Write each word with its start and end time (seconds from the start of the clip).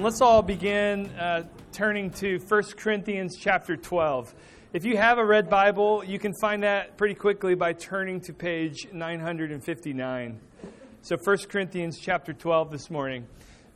And 0.00 0.04
let's 0.06 0.22
all 0.22 0.40
begin 0.40 1.08
uh, 1.10 1.42
turning 1.72 2.08
to 2.12 2.38
1 2.38 2.62
Corinthians 2.78 3.36
chapter 3.38 3.76
12. 3.76 4.34
If 4.72 4.86
you 4.86 4.96
have 4.96 5.18
a 5.18 5.24
red 5.26 5.50
Bible, 5.50 6.02
you 6.02 6.18
can 6.18 6.32
find 6.40 6.62
that 6.62 6.96
pretty 6.96 7.14
quickly 7.14 7.54
by 7.54 7.74
turning 7.74 8.18
to 8.22 8.32
page 8.32 8.88
959. 8.94 10.40
So 11.02 11.18
1 11.22 11.36
Corinthians 11.50 11.98
chapter 12.00 12.32
12 12.32 12.70
this 12.70 12.88
morning. 12.88 13.26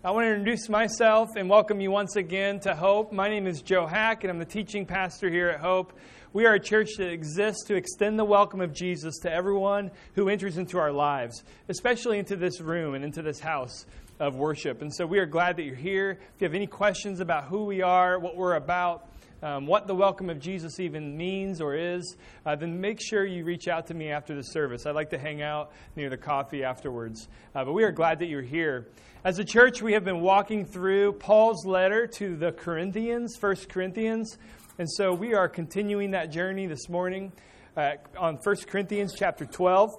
I 0.02 0.12
want 0.12 0.24
to 0.24 0.30
introduce 0.30 0.70
myself 0.70 1.28
and 1.36 1.50
welcome 1.50 1.82
you 1.82 1.90
once 1.90 2.16
again 2.16 2.58
to 2.60 2.74
Hope. 2.74 3.12
My 3.12 3.28
name 3.28 3.46
is 3.46 3.60
Joe 3.60 3.86
Hack, 3.86 4.24
and 4.24 4.30
I'm 4.30 4.38
the 4.38 4.46
teaching 4.46 4.86
pastor 4.86 5.28
here 5.28 5.50
at 5.50 5.60
Hope. 5.60 5.92
We 6.32 6.46
are 6.46 6.54
a 6.54 6.60
church 6.60 6.88
that 6.96 7.10
exists 7.10 7.64
to 7.64 7.74
extend 7.74 8.18
the 8.18 8.24
welcome 8.24 8.62
of 8.62 8.72
Jesus 8.72 9.18
to 9.18 9.30
everyone 9.30 9.90
who 10.14 10.30
enters 10.30 10.56
into 10.56 10.78
our 10.78 10.90
lives, 10.90 11.44
especially 11.68 12.18
into 12.18 12.34
this 12.34 12.62
room 12.62 12.94
and 12.94 13.04
into 13.04 13.20
this 13.20 13.40
house 13.40 13.84
of 14.20 14.36
worship. 14.36 14.82
And 14.82 14.94
so 14.94 15.06
we 15.06 15.18
are 15.18 15.26
glad 15.26 15.56
that 15.56 15.64
you're 15.64 15.74
here. 15.74 16.18
If 16.34 16.40
you 16.40 16.46
have 16.46 16.54
any 16.54 16.66
questions 16.66 17.20
about 17.20 17.44
who 17.44 17.64
we 17.64 17.82
are, 17.82 18.18
what 18.18 18.36
we're 18.36 18.54
about, 18.54 19.08
um, 19.42 19.66
what 19.66 19.86
the 19.86 19.94
welcome 19.94 20.30
of 20.30 20.40
Jesus 20.40 20.80
even 20.80 21.16
means 21.16 21.60
or 21.60 21.74
is, 21.74 22.16
uh, 22.46 22.56
then 22.56 22.80
make 22.80 22.98
sure 23.00 23.26
you 23.26 23.44
reach 23.44 23.68
out 23.68 23.86
to 23.88 23.94
me 23.94 24.10
after 24.10 24.34
the 24.34 24.42
service. 24.42 24.86
I'd 24.86 24.94
like 24.94 25.10
to 25.10 25.18
hang 25.18 25.42
out 25.42 25.72
near 25.96 26.08
the 26.08 26.16
coffee 26.16 26.64
afterwards. 26.64 27.28
Uh, 27.54 27.64
but 27.64 27.72
we 27.72 27.84
are 27.84 27.92
glad 27.92 28.20
that 28.20 28.26
you're 28.26 28.40
here. 28.40 28.88
As 29.24 29.38
a 29.38 29.44
church, 29.44 29.82
we 29.82 29.92
have 29.92 30.04
been 30.04 30.20
walking 30.20 30.64
through 30.64 31.14
Paul's 31.14 31.66
letter 31.66 32.06
to 32.18 32.36
the 32.36 32.52
Corinthians, 32.52 33.36
First 33.36 33.68
Corinthians. 33.68 34.38
And 34.78 34.90
so 34.90 35.12
we 35.12 35.34
are 35.34 35.48
continuing 35.48 36.12
that 36.12 36.30
journey 36.30 36.66
this 36.66 36.88
morning 36.88 37.32
uh, 37.76 37.92
on 38.18 38.38
1 38.42 38.56
Corinthians 38.66 39.14
chapter 39.16 39.44
12. 39.44 39.94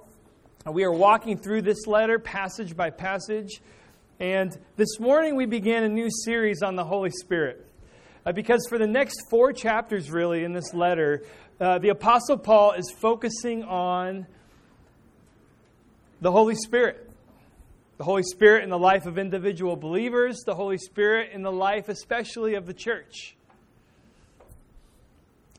We 0.71 0.83
are 0.83 0.91
walking 0.91 1.37
through 1.37 1.61
this 1.61 1.85
letter 1.85 2.17
passage 2.17 2.75
by 2.75 2.89
passage. 2.89 3.61
And 4.19 4.57
this 4.77 4.97
morning 4.97 5.35
we 5.35 5.45
began 5.45 5.83
a 5.83 5.89
new 5.89 6.09
series 6.09 6.61
on 6.63 6.77
the 6.77 6.85
Holy 6.85 7.09
Spirit. 7.09 7.67
Uh, 8.25 8.31
because 8.31 8.65
for 8.69 8.77
the 8.77 8.87
next 8.87 9.29
four 9.29 9.51
chapters, 9.51 10.09
really, 10.09 10.45
in 10.45 10.53
this 10.53 10.73
letter, 10.73 11.23
uh, 11.59 11.79
the 11.79 11.89
Apostle 11.89 12.37
Paul 12.37 12.71
is 12.71 12.89
focusing 12.97 13.65
on 13.65 14.25
the 16.21 16.31
Holy 16.31 16.55
Spirit. 16.55 17.11
The 17.97 18.05
Holy 18.05 18.23
Spirit 18.23 18.63
in 18.63 18.69
the 18.69 18.79
life 18.79 19.05
of 19.05 19.17
individual 19.17 19.75
believers, 19.75 20.37
the 20.45 20.55
Holy 20.55 20.77
Spirit 20.77 21.31
in 21.33 21.41
the 21.41 21.51
life, 21.51 21.89
especially 21.89 22.55
of 22.55 22.67
the 22.67 22.73
church. 22.73 23.35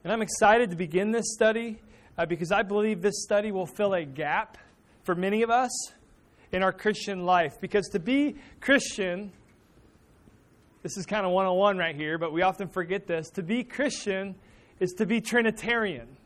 And 0.03 0.11
I'm 0.11 0.23
excited 0.23 0.71
to 0.71 0.77
begin 0.77 1.11
this 1.11 1.35
study 1.35 1.79
uh, 2.17 2.25
because 2.25 2.53
I 2.53 2.63
believe 2.63 3.03
this 3.03 3.23
study 3.23 3.53
will 3.53 3.67
fill 3.67 3.93
a 3.93 4.07
gap 4.07 4.57
for 5.05 5.15
many 5.15 5.43
of 5.43 5.51
us 5.51 5.93
in 6.53 6.63
our 6.63 6.73
Christian 6.73 7.25
life. 7.25 7.61
Because 7.61 7.89
to 7.89 7.99
be 7.99 8.37
Christian, 8.61 9.33
this 10.83 10.97
is 10.97 11.07
kind 11.07 11.27
of 11.27 11.33
101 11.33 11.79
right 11.79 11.97
here, 11.97 12.19
but 12.19 12.33
we 12.33 12.43
often 12.43 12.69
forget 12.69 13.07
this. 13.07 13.31
To 13.31 13.43
be 13.43 13.65
Christian 13.65 14.35
is 14.81 14.93
to 14.95 15.07
be 15.07 15.21
Trinitarian 15.21 16.17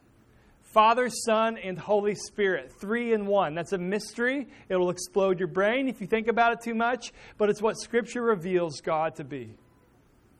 Father, 0.72 1.08
Son, 1.08 1.58
and 1.58 1.76
Holy 1.76 2.14
Spirit, 2.14 2.72
three 2.80 3.12
in 3.12 3.26
one. 3.26 3.54
That's 3.54 3.72
a 3.72 3.78
mystery. 3.78 4.46
It 4.68 4.76
will 4.76 4.90
explode 4.90 5.40
your 5.40 5.48
brain 5.48 5.88
if 5.88 6.00
you 6.00 6.06
think 6.06 6.28
about 6.28 6.52
it 6.52 6.60
too 6.62 6.76
much, 6.76 7.12
but 7.38 7.50
it's 7.50 7.60
what 7.60 7.76
Scripture 7.76 8.22
reveals 8.22 8.80
God 8.80 9.16
to 9.16 9.24
be. 9.24 9.52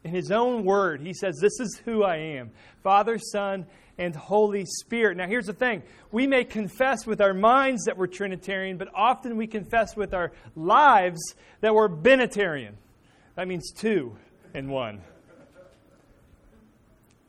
In 0.05 0.13
His 0.13 0.31
own 0.31 0.65
word, 0.65 1.01
He 1.01 1.13
says, 1.13 1.39
This 1.41 1.59
is 1.59 1.83
who 1.85 2.05
I 2.05 2.17
am 2.17 2.53
Father, 2.85 3.19
Son, 3.19 3.67
and 4.01 4.17
Holy 4.17 4.65
Spirit. 4.65 5.19
Now, 5.19 5.29
here's 5.29 5.47
the 5.47 5.53
thing 5.53 5.83
we 6.11 6.27
may 6.27 6.43
confess 6.43 7.07
with 7.07 7.21
our 7.21 7.35
minds 7.35 7.85
that 7.85 7.97
we're 7.97 8.07
Trinitarian, 8.07 8.79
but 8.79 8.89
often 8.95 9.37
we 9.37 9.47
confess 9.47 9.95
with 9.95 10.15
our 10.15 10.33
lives 10.57 11.35
that 11.61 11.75
we're 11.75 11.89
Binitarian. 11.89 12.73
That 13.37 13.47
means 13.47 13.71
two 13.71 14.17
in 14.55 14.71
one. 14.71 15.03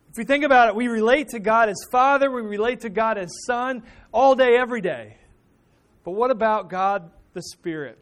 If 0.10 0.18
we 0.18 0.24
think 0.24 0.44
about 0.46 0.70
it, 0.70 0.76
we 0.76 0.88
relate 0.88 1.30
to 1.30 1.40
God 1.40 1.70
as 1.70 1.78
Father, 1.92 2.31
we 2.31 2.42
relate 2.42 2.81
to 2.81 2.90
God 2.90 3.18
as 3.18 3.30
Son 3.46 3.84
all 4.14 4.34
day, 4.36 4.58
every 4.58 4.81
day. 4.81 5.18
But 6.04 6.12
what 6.12 6.31
about 6.31 6.70
God 6.70 7.12
the 7.34 7.42
Spirit? 7.42 7.98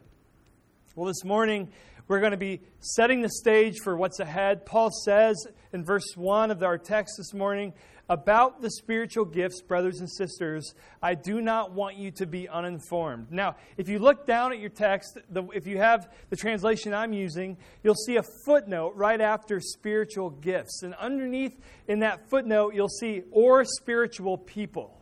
Well, 0.94 1.06
this 1.06 1.24
morning, 1.24 1.70
we're 2.10 2.18
going 2.18 2.32
to 2.32 2.36
be 2.36 2.60
setting 2.80 3.22
the 3.22 3.28
stage 3.28 3.78
for 3.84 3.96
what's 3.96 4.18
ahead. 4.18 4.66
Paul 4.66 4.90
says 5.04 5.46
in 5.72 5.84
verse 5.84 6.16
1 6.16 6.50
of 6.50 6.60
our 6.60 6.76
text 6.76 7.14
this 7.16 7.32
morning 7.32 7.72
about 8.08 8.60
the 8.60 8.68
spiritual 8.68 9.24
gifts, 9.24 9.62
brothers 9.62 10.00
and 10.00 10.10
sisters, 10.10 10.74
I 11.00 11.14
do 11.14 11.40
not 11.40 11.70
want 11.70 11.98
you 11.98 12.10
to 12.16 12.26
be 12.26 12.48
uninformed. 12.48 13.30
Now, 13.30 13.54
if 13.76 13.88
you 13.88 14.00
look 14.00 14.26
down 14.26 14.52
at 14.52 14.58
your 14.58 14.70
text, 14.70 15.18
the, 15.30 15.44
if 15.54 15.68
you 15.68 15.78
have 15.78 16.12
the 16.30 16.36
translation 16.36 16.92
I'm 16.92 17.12
using, 17.12 17.56
you'll 17.84 17.94
see 17.94 18.16
a 18.16 18.24
footnote 18.44 18.94
right 18.96 19.20
after 19.20 19.60
spiritual 19.60 20.30
gifts. 20.30 20.82
And 20.82 20.94
underneath 20.94 21.56
in 21.86 22.00
that 22.00 22.28
footnote, 22.28 22.74
you'll 22.74 22.88
see 22.88 23.22
or 23.30 23.64
spiritual 23.64 24.36
people. 24.36 25.00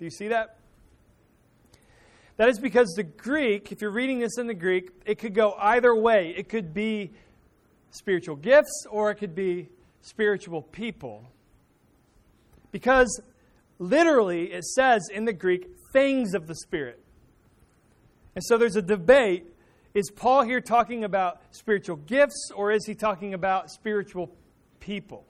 Do 0.00 0.04
you 0.04 0.10
see 0.10 0.26
that? 0.28 0.56
That 2.40 2.48
is 2.48 2.58
because 2.58 2.94
the 2.96 3.02
Greek, 3.02 3.70
if 3.70 3.82
you're 3.82 3.90
reading 3.90 4.18
this 4.18 4.38
in 4.38 4.46
the 4.46 4.54
Greek, 4.54 4.88
it 5.04 5.18
could 5.18 5.34
go 5.34 5.54
either 5.60 5.94
way. 5.94 6.32
It 6.34 6.48
could 6.48 6.72
be 6.72 7.10
spiritual 7.90 8.36
gifts 8.36 8.86
or 8.90 9.10
it 9.10 9.16
could 9.16 9.34
be 9.34 9.68
spiritual 10.00 10.62
people. 10.62 11.30
Because 12.72 13.20
literally 13.78 14.52
it 14.52 14.64
says 14.64 15.06
in 15.12 15.26
the 15.26 15.34
Greek, 15.34 15.66
things 15.92 16.32
of 16.32 16.46
the 16.46 16.54
Spirit. 16.54 17.04
And 18.34 18.42
so 18.42 18.56
there's 18.56 18.76
a 18.76 18.80
debate. 18.80 19.44
Is 19.92 20.10
Paul 20.10 20.42
here 20.44 20.62
talking 20.62 21.04
about 21.04 21.42
spiritual 21.50 21.96
gifts 21.96 22.50
or 22.56 22.72
is 22.72 22.86
he 22.86 22.94
talking 22.94 23.34
about 23.34 23.70
spiritual 23.70 24.34
people? 24.78 25.26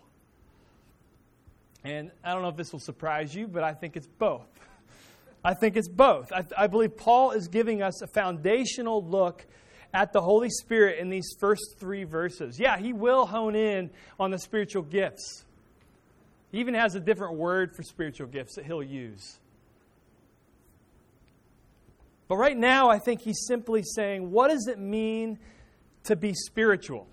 And 1.82 2.12
I 2.22 2.34
don't 2.34 2.42
know 2.42 2.50
if 2.50 2.56
this 2.56 2.70
will 2.70 2.78
surprise 2.78 3.34
you, 3.34 3.48
but 3.48 3.64
I 3.64 3.74
think 3.74 3.96
it's 3.96 4.06
both. 4.06 4.46
I 5.44 5.54
think 5.54 5.76
it's 5.76 5.88
both. 5.88 6.32
I, 6.32 6.44
I, 6.56 6.66
believe 6.66 6.96
Paul 6.96 7.30
is 7.30 7.48
giving 7.48 7.82
us 7.82 8.02
a 8.02 8.06
foundational 8.06 9.02
look 9.02 9.46
at 9.94 10.12
the 10.12 10.20
Holy 10.20 10.50
Spirit 10.50 10.98
in 10.98 11.08
these 11.08 11.34
first 11.40 11.76
three 11.78 12.04
verses. 12.04 12.60
Yeah, 12.60 12.78
he 12.78 12.92
will 12.92 13.26
hone 13.26 13.56
in 13.56 13.90
on 14.18 14.30
the 14.30 14.38
spiritual 14.38 14.82
gifts. 14.82 15.44
He 16.52 16.58
even 16.58 16.74
has 16.74 16.94
a 16.94 17.00
different 17.00 17.36
word 17.36 17.74
for 17.74 17.82
spiritual 17.82 18.26
gifts 18.26 18.56
that 18.56 18.66
he'll 18.66 18.82
use. 18.82 19.38
But 22.28 22.36
right 22.36 22.56
now, 22.56 22.90
I 22.90 22.98
think 22.98 23.22
he's 23.22 23.44
simply 23.48 23.82
saying, 23.82 24.30
what 24.30 24.48
does 24.48 24.68
it 24.68 24.78
mean 24.78 25.38
to 26.04 26.16
be 26.16 26.34
spiritual? 26.34 27.08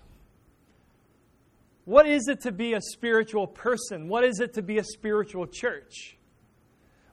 What 1.86 2.06
is 2.06 2.28
it 2.28 2.42
to 2.42 2.52
be 2.52 2.74
a 2.74 2.80
spiritual 2.80 3.46
person? 3.46 4.08
What 4.08 4.22
is 4.22 4.40
it 4.40 4.54
to 4.54 4.62
be 4.62 4.78
a 4.78 4.84
spiritual 4.84 5.46
church? 5.46 6.17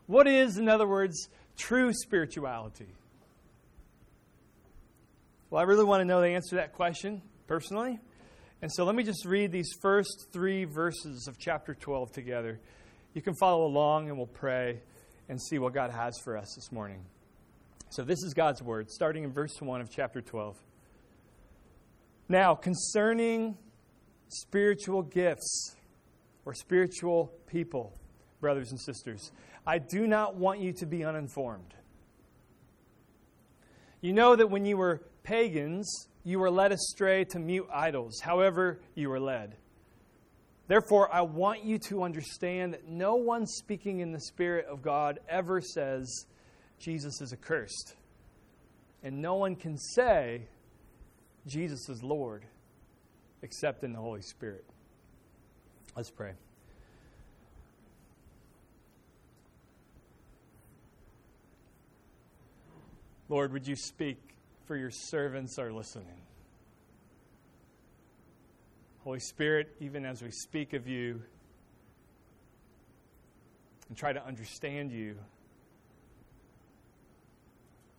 What 0.07 0.27
is, 0.27 0.57
in 0.57 0.69
other 0.69 0.87
words, 0.87 1.29
true 1.57 1.91
spirituality? 1.93 2.87
Well, 5.49 5.61
I 5.61 5.63
really 5.63 5.83
want 5.83 6.01
to 6.01 6.05
know 6.05 6.21
the 6.21 6.29
answer 6.29 6.49
to 6.49 6.55
that 6.55 6.73
question 6.73 7.21
personally. 7.47 7.99
And 8.61 8.71
so 8.71 8.83
let 8.83 8.95
me 8.95 9.03
just 9.03 9.25
read 9.25 9.51
these 9.51 9.71
first 9.81 10.27
three 10.31 10.65
verses 10.65 11.27
of 11.27 11.37
chapter 11.37 11.73
12 11.73 12.11
together. 12.11 12.59
You 13.13 13.21
can 13.21 13.35
follow 13.35 13.65
along 13.65 14.09
and 14.09 14.17
we'll 14.17 14.27
pray 14.27 14.81
and 15.29 15.41
see 15.41 15.59
what 15.59 15.73
God 15.73 15.91
has 15.91 16.17
for 16.23 16.37
us 16.37 16.53
this 16.55 16.71
morning. 16.71 17.05
So 17.89 18.03
this 18.03 18.21
is 18.23 18.33
God's 18.33 18.61
word, 18.61 18.89
starting 18.89 19.23
in 19.23 19.31
verse 19.31 19.53
1 19.59 19.81
of 19.81 19.89
chapter 19.89 20.21
12. 20.21 20.57
Now, 22.27 22.55
concerning 22.55 23.57
spiritual 24.29 25.03
gifts 25.03 25.75
or 26.43 26.53
spiritual 26.53 27.31
people, 27.47 27.93
brothers 28.41 28.71
and 28.71 28.79
sisters, 28.79 29.31
I 29.65 29.79
do 29.79 30.07
not 30.07 30.35
want 30.35 30.59
you 30.59 30.73
to 30.73 30.85
be 30.85 31.03
uninformed. 31.03 31.73
You 34.01 34.13
know 34.13 34.35
that 34.35 34.49
when 34.49 34.65
you 34.65 34.77
were 34.77 35.01
pagans, 35.23 36.07
you 36.23 36.39
were 36.39 36.51
led 36.51 36.71
astray 36.71 37.25
to 37.25 37.39
mute 37.39 37.67
idols, 37.73 38.19
however, 38.19 38.79
you 38.93 39.09
were 39.09 39.19
led. 39.19 39.55
Therefore, 40.67 41.13
I 41.13 41.21
want 41.21 41.63
you 41.63 41.77
to 41.89 42.03
understand 42.03 42.73
that 42.73 42.87
no 42.87 43.15
one 43.15 43.45
speaking 43.45 43.99
in 43.99 44.11
the 44.11 44.19
Spirit 44.19 44.65
of 44.65 44.81
God 44.81 45.19
ever 45.29 45.61
says 45.61 46.25
Jesus 46.79 47.21
is 47.21 47.33
accursed. 47.33 47.95
And 49.03 49.21
no 49.21 49.35
one 49.35 49.55
can 49.55 49.77
say 49.77 50.47
Jesus 51.45 51.87
is 51.89 52.01
Lord 52.01 52.45
except 53.43 53.83
in 53.83 53.93
the 53.93 53.99
Holy 53.99 54.23
Spirit. 54.23 54.65
Let's 55.95 56.09
pray. 56.09 56.33
Lord, 63.29 63.53
would 63.53 63.67
you 63.67 63.75
speak, 63.75 64.17
for 64.65 64.75
your 64.75 64.91
servants 64.91 65.59
are 65.59 65.71
listening. 65.71 66.21
Holy 69.03 69.19
Spirit, 69.19 69.75
even 69.79 70.05
as 70.05 70.21
we 70.21 70.31
speak 70.31 70.73
of 70.73 70.87
you 70.87 71.21
and 73.87 73.97
try 73.97 74.11
to 74.13 74.25
understand 74.25 74.91
you, 74.91 75.15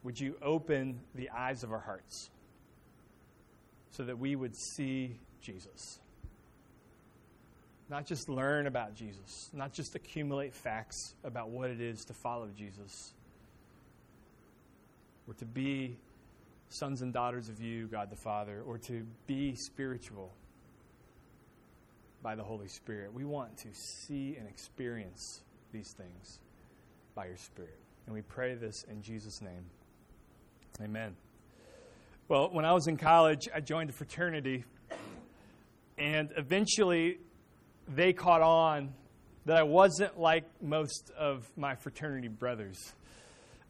would 0.03 0.19
you 0.19 0.37
open 0.43 1.01
the 1.15 1.31
eyes 1.31 1.63
of 1.63 1.73
our 1.73 1.81
hearts 1.81 2.31
so 3.97 4.05
that 4.05 4.19
we 4.19 4.37
would 4.37 4.55
see 4.55 5.19
Jesus. 5.41 6.01
Not 7.89 8.05
just 8.05 8.29
learn 8.29 8.67
about 8.67 8.95
Jesus, 8.95 9.49
not 9.53 9.73
just 9.73 9.95
accumulate 9.95 10.55
facts 10.55 11.15
about 11.25 11.49
what 11.49 11.71
it 11.71 11.81
is 11.81 12.05
to 12.07 12.13
follow 12.13 12.49
Jesus. 12.57 13.15
Or 15.29 15.35
to 15.35 15.45
be 15.45 15.97
sons 16.69 17.03
and 17.03 17.13
daughters 17.13 17.49
of 17.49 17.61
you, 17.61 17.87
God 17.87 18.11
the 18.11 18.17
Father, 18.17 18.63
or 18.67 18.79
to 18.79 19.05
be 19.27 19.55
spiritual 19.55 20.33
by 22.23 22.35
the 22.35 22.43
Holy 22.43 22.69
Spirit. 22.69 23.13
We 23.13 23.25
want 23.25 23.57
to 23.59 23.69
see 23.73 24.37
and 24.39 24.49
experience 24.49 25.43
these 25.73 25.93
things 25.97 26.41
by 27.15 27.27
your 27.27 27.37
Spirit. 27.37 27.79
And 28.07 28.15
we 28.15 28.23
pray 28.23 28.55
this 28.55 28.85
in 28.91 29.03
Jesus' 29.03 29.41
name. 29.41 29.65
Amen. 30.81 31.17
Well, 32.29 32.51
when 32.51 32.65
I 32.65 32.73
was 32.73 32.89
in 32.89 32.97
college, 32.97 33.49
I 33.55 33.61
joined 33.61 33.91
a 33.91 33.93
fraternity, 33.93 34.65
and 35.97 36.31
eventually 36.37 37.19
they 37.89 38.13
caught 38.13 38.43
on 38.43 38.93
that 39.45 39.57
I 39.57 39.63
wasn't 39.63 40.19
like 40.19 40.45
most 40.61 41.13
of 41.17 41.49
my 41.57 41.77
fraternity 41.77 42.29
brothers. 42.29 42.95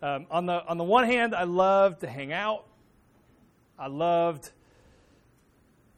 Um, 0.02 0.26
on, 0.31 0.44
the, 0.44 0.62
on 0.66 0.76
the 0.76 0.84
one 0.84 1.04
hand, 1.04 1.34
I 1.34 1.44
loved 1.44 2.00
to 2.00 2.06
hang 2.06 2.31
out, 2.31 2.66
I 3.78 3.87
loved 3.87 4.50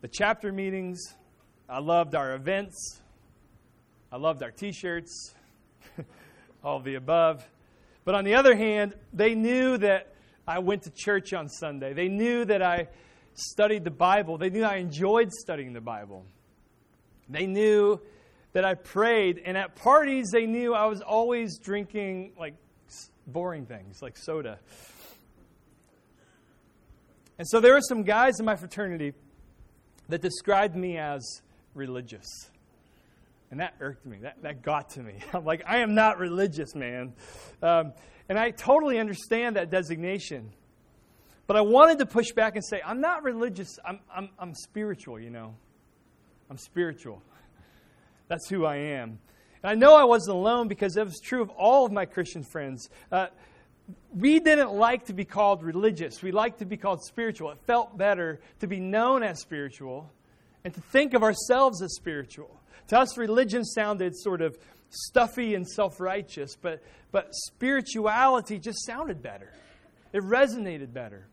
the 0.02 0.08
chapter 0.08 0.52
meetings, 0.52 1.00
I 1.68 1.80
loved 1.80 2.14
our 2.14 2.34
events, 2.34 3.00
I 4.12 4.16
loved 4.16 4.42
our 4.44 4.52
t 4.52 4.70
shirts, 4.70 5.34
all 6.64 6.78
the 6.78 6.94
above. 6.94 7.44
But 8.04 8.14
on 8.14 8.24
the 8.24 8.36
other 8.36 8.54
hand, 8.54 8.94
they 9.12 9.34
knew 9.34 9.76
that 9.78 10.14
I 10.46 10.60
went 10.60 10.84
to 10.84 10.90
church 10.90 11.32
on 11.32 11.48
Sunday. 11.48 11.92
They 11.92 12.08
knew 12.08 12.44
that 12.44 12.62
I 12.62 12.86
studied 13.34 13.82
the 13.82 13.90
Bible. 13.90 14.38
They 14.38 14.48
knew 14.48 14.62
I 14.62 14.76
enjoyed 14.76 15.32
studying 15.32 15.72
the 15.72 15.80
Bible. 15.80 16.24
They 17.28 17.46
knew 17.46 18.00
that 18.52 18.64
I 18.64 18.74
prayed. 18.74 19.42
And 19.44 19.58
at 19.58 19.74
parties, 19.74 20.30
they 20.32 20.46
knew 20.46 20.72
I 20.72 20.86
was 20.86 21.00
always 21.00 21.58
drinking 21.58 22.32
like 22.38 22.54
boring 23.28 23.66
things, 23.66 24.02
like 24.02 24.16
soda. 24.16 24.58
And 27.38 27.46
so 27.46 27.60
there 27.60 27.74
were 27.74 27.80
some 27.80 28.02
guys 28.02 28.40
in 28.40 28.46
my 28.46 28.56
fraternity 28.56 29.12
that 30.08 30.20
described 30.20 30.74
me 30.74 30.98
as 30.98 31.42
religious. 31.74 32.26
And 33.50 33.60
that 33.60 33.74
irked 33.80 34.04
me. 34.04 34.18
That, 34.22 34.42
that 34.42 34.62
got 34.62 34.90
to 34.90 35.00
me. 35.00 35.20
I'm 35.32 35.44
like, 35.44 35.62
I 35.66 35.78
am 35.78 35.94
not 35.94 36.18
religious, 36.18 36.74
man. 36.74 37.14
Um, 37.62 37.92
and 38.28 38.38
I 38.38 38.50
totally 38.50 38.98
understand 38.98 39.56
that 39.56 39.70
designation. 39.70 40.52
But 41.46 41.56
I 41.56 41.62
wanted 41.62 41.98
to 42.00 42.06
push 42.06 42.32
back 42.32 42.56
and 42.56 42.64
say, 42.64 42.82
I'm 42.84 43.00
not 43.00 43.22
religious. 43.22 43.78
I'm, 43.86 44.00
I'm, 44.14 44.28
I'm 44.38 44.54
spiritual, 44.54 45.18
you 45.18 45.30
know. 45.30 45.54
I'm 46.50 46.58
spiritual. 46.58 47.22
That's 48.28 48.48
who 48.48 48.66
I 48.66 48.76
am. 48.76 49.18
And 49.62 49.70
I 49.70 49.74
know 49.74 49.94
I 49.94 50.04
wasn't 50.04 50.36
alone 50.36 50.68
because 50.68 50.96
it 50.96 51.04
was 51.04 51.20
true 51.20 51.42
of 51.42 51.50
all 51.50 51.84
of 51.86 51.92
my 51.92 52.04
Christian 52.04 52.42
friends. 52.42 52.88
Uh, 53.10 53.28
we 54.14 54.38
didn't 54.40 54.72
like 54.72 55.06
to 55.06 55.12
be 55.12 55.24
called 55.24 55.62
religious. 55.62 56.22
We 56.22 56.32
liked 56.32 56.58
to 56.58 56.66
be 56.66 56.76
called 56.76 57.02
spiritual. 57.02 57.50
It 57.50 57.58
felt 57.66 57.96
better 57.96 58.40
to 58.60 58.66
be 58.66 58.80
known 58.80 59.22
as 59.22 59.40
spiritual 59.40 60.10
and 60.64 60.74
to 60.74 60.80
think 60.80 61.14
of 61.14 61.22
ourselves 61.22 61.82
as 61.82 61.94
spiritual. 61.94 62.60
To 62.88 62.98
us, 62.98 63.16
religion 63.16 63.64
sounded 63.64 64.16
sort 64.16 64.42
of 64.42 64.58
stuffy 64.90 65.54
and 65.54 65.66
self 65.66 66.00
righteous, 66.00 66.56
but, 66.60 66.82
but 67.12 67.34
spirituality 67.34 68.58
just 68.58 68.84
sounded 68.84 69.22
better. 69.22 69.52
It 70.12 70.22
resonated 70.22 70.92
better. 70.92 71.26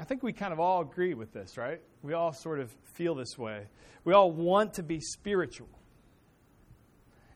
I 0.00 0.04
think 0.04 0.22
we 0.22 0.32
kind 0.32 0.52
of 0.52 0.58
all 0.58 0.82
agree 0.82 1.14
with 1.14 1.32
this, 1.32 1.56
right? 1.56 1.80
We 2.02 2.14
all 2.14 2.32
sort 2.32 2.58
of 2.58 2.74
feel 2.94 3.14
this 3.14 3.38
way. 3.38 3.66
We 4.04 4.12
all 4.12 4.32
want 4.32 4.74
to 4.74 4.82
be 4.82 5.00
spiritual. 5.00 5.68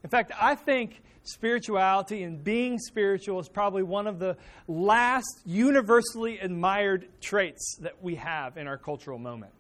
In 0.03 0.11
fact, 0.11 0.33
I 0.41 0.55
think 0.55 1.03
spirituality 1.23 2.23
and 2.23 2.43
being 2.43 2.79
spiritual 2.79 3.39
is 3.39 3.49
probably 3.49 3.83
one 3.83 4.07
of 4.07 4.19
the 4.19 4.37
last 4.67 5.41
universally 5.45 6.39
admired 6.39 7.09
traits 7.21 7.77
that 7.81 8.03
we 8.03 8.17
have 8.17 8.57
in 8.57 8.67
our 8.67 8.79
cultural 8.79 9.19
moment. 9.19 9.53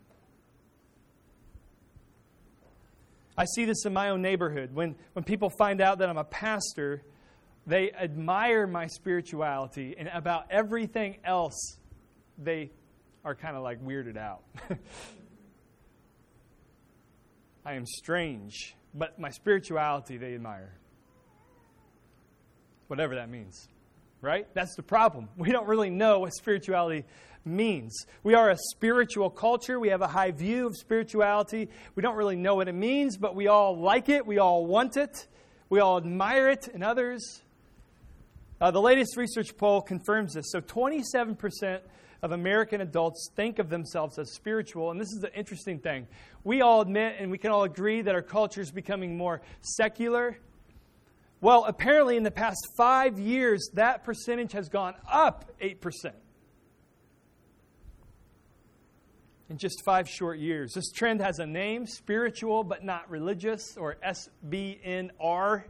I 3.36 3.44
see 3.44 3.64
this 3.64 3.84
in 3.84 3.92
my 3.92 4.10
own 4.10 4.22
neighborhood. 4.22 4.74
When, 4.74 4.96
when 5.12 5.24
people 5.24 5.50
find 5.50 5.80
out 5.80 5.98
that 5.98 6.08
I'm 6.08 6.18
a 6.18 6.24
pastor, 6.24 7.02
they 7.66 7.92
admire 7.92 8.66
my 8.66 8.88
spirituality, 8.88 9.94
and 9.96 10.08
about 10.08 10.46
everything 10.50 11.18
else, 11.24 11.76
they 12.36 12.72
are 13.28 13.34
kind 13.34 13.56
of 13.58 13.62
like 13.62 13.84
weirded 13.84 14.16
out. 14.16 14.42
I 17.66 17.74
am 17.74 17.84
strange, 17.84 18.74
but 18.94 19.18
my 19.18 19.28
spirituality 19.28 20.16
they 20.16 20.34
admire. 20.34 20.72
Whatever 22.86 23.16
that 23.16 23.28
means, 23.28 23.68
right? 24.22 24.46
That's 24.54 24.74
the 24.76 24.82
problem. 24.82 25.28
We 25.36 25.52
don't 25.52 25.68
really 25.68 25.90
know 25.90 26.20
what 26.20 26.32
spirituality 26.32 27.04
means. 27.44 28.06
We 28.22 28.32
are 28.32 28.48
a 28.48 28.56
spiritual 28.70 29.28
culture. 29.28 29.78
We 29.78 29.90
have 29.90 30.00
a 30.00 30.06
high 30.06 30.30
view 30.30 30.66
of 30.66 30.74
spirituality. 30.74 31.68
We 31.96 32.02
don't 32.02 32.16
really 32.16 32.36
know 32.36 32.54
what 32.54 32.66
it 32.66 32.74
means, 32.74 33.18
but 33.18 33.34
we 33.34 33.46
all 33.46 33.78
like 33.78 34.08
it. 34.08 34.26
We 34.26 34.38
all 34.38 34.64
want 34.64 34.96
it. 34.96 35.26
We 35.68 35.80
all 35.80 35.98
admire 35.98 36.48
it 36.48 36.68
in 36.68 36.82
others. 36.82 37.42
Uh, 38.58 38.70
the 38.70 38.80
latest 38.80 39.18
research 39.18 39.54
poll 39.58 39.82
confirms 39.82 40.32
this. 40.32 40.46
So 40.50 40.62
27% 40.62 41.80
of 42.22 42.32
American 42.32 42.80
adults 42.80 43.30
think 43.36 43.58
of 43.58 43.68
themselves 43.68 44.18
as 44.18 44.32
spiritual. 44.32 44.90
And 44.90 45.00
this 45.00 45.12
is 45.12 45.20
the 45.20 45.32
interesting 45.34 45.78
thing. 45.78 46.06
We 46.44 46.62
all 46.62 46.80
admit 46.80 47.16
and 47.18 47.30
we 47.30 47.38
can 47.38 47.50
all 47.50 47.62
agree 47.62 48.02
that 48.02 48.14
our 48.14 48.22
culture 48.22 48.60
is 48.60 48.70
becoming 48.70 49.16
more 49.16 49.40
secular. 49.60 50.38
Well, 51.40 51.64
apparently, 51.66 52.16
in 52.16 52.24
the 52.24 52.32
past 52.32 52.58
five 52.76 53.20
years, 53.20 53.70
that 53.74 54.02
percentage 54.02 54.52
has 54.52 54.68
gone 54.68 54.94
up 55.08 55.52
8%. 55.60 56.12
In 59.48 59.56
just 59.56 59.82
five 59.84 60.08
short 60.08 60.38
years. 60.38 60.72
This 60.74 60.90
trend 60.90 61.20
has 61.20 61.38
a 61.38 61.46
name 61.46 61.86
spiritual 61.86 62.64
but 62.64 62.84
not 62.84 63.08
religious, 63.08 63.76
or 63.76 63.96
SBNR. 64.04 65.62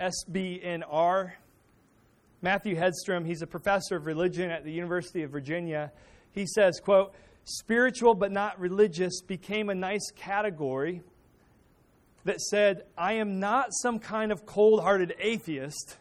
SBNR. 0.00 1.32
Matthew 2.42 2.74
Hedstrom, 2.74 3.26
he's 3.26 3.42
a 3.42 3.46
professor 3.46 3.96
of 3.96 4.06
religion 4.06 4.50
at 4.50 4.64
the 4.64 4.72
University 4.72 5.22
of 5.22 5.30
Virginia. 5.30 5.92
He 6.32 6.46
says, 6.46 6.80
quote, 6.80 7.12
spiritual 7.44 8.14
but 8.14 8.32
not 8.32 8.58
religious 8.58 9.20
became 9.20 9.68
a 9.68 9.74
nice 9.74 10.10
category 10.16 11.02
that 12.24 12.40
said, 12.40 12.84
I 12.96 13.14
am 13.14 13.40
not 13.40 13.68
some 13.70 13.98
kind 13.98 14.32
of 14.32 14.46
cold 14.46 14.82
hearted 14.82 15.14
atheist, 15.18 15.98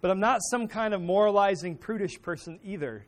but 0.00 0.10
I'm 0.10 0.20
not 0.20 0.40
some 0.50 0.68
kind 0.68 0.94
of 0.94 1.02
moralizing, 1.02 1.76
prudish 1.76 2.20
person 2.22 2.58
either. 2.64 3.06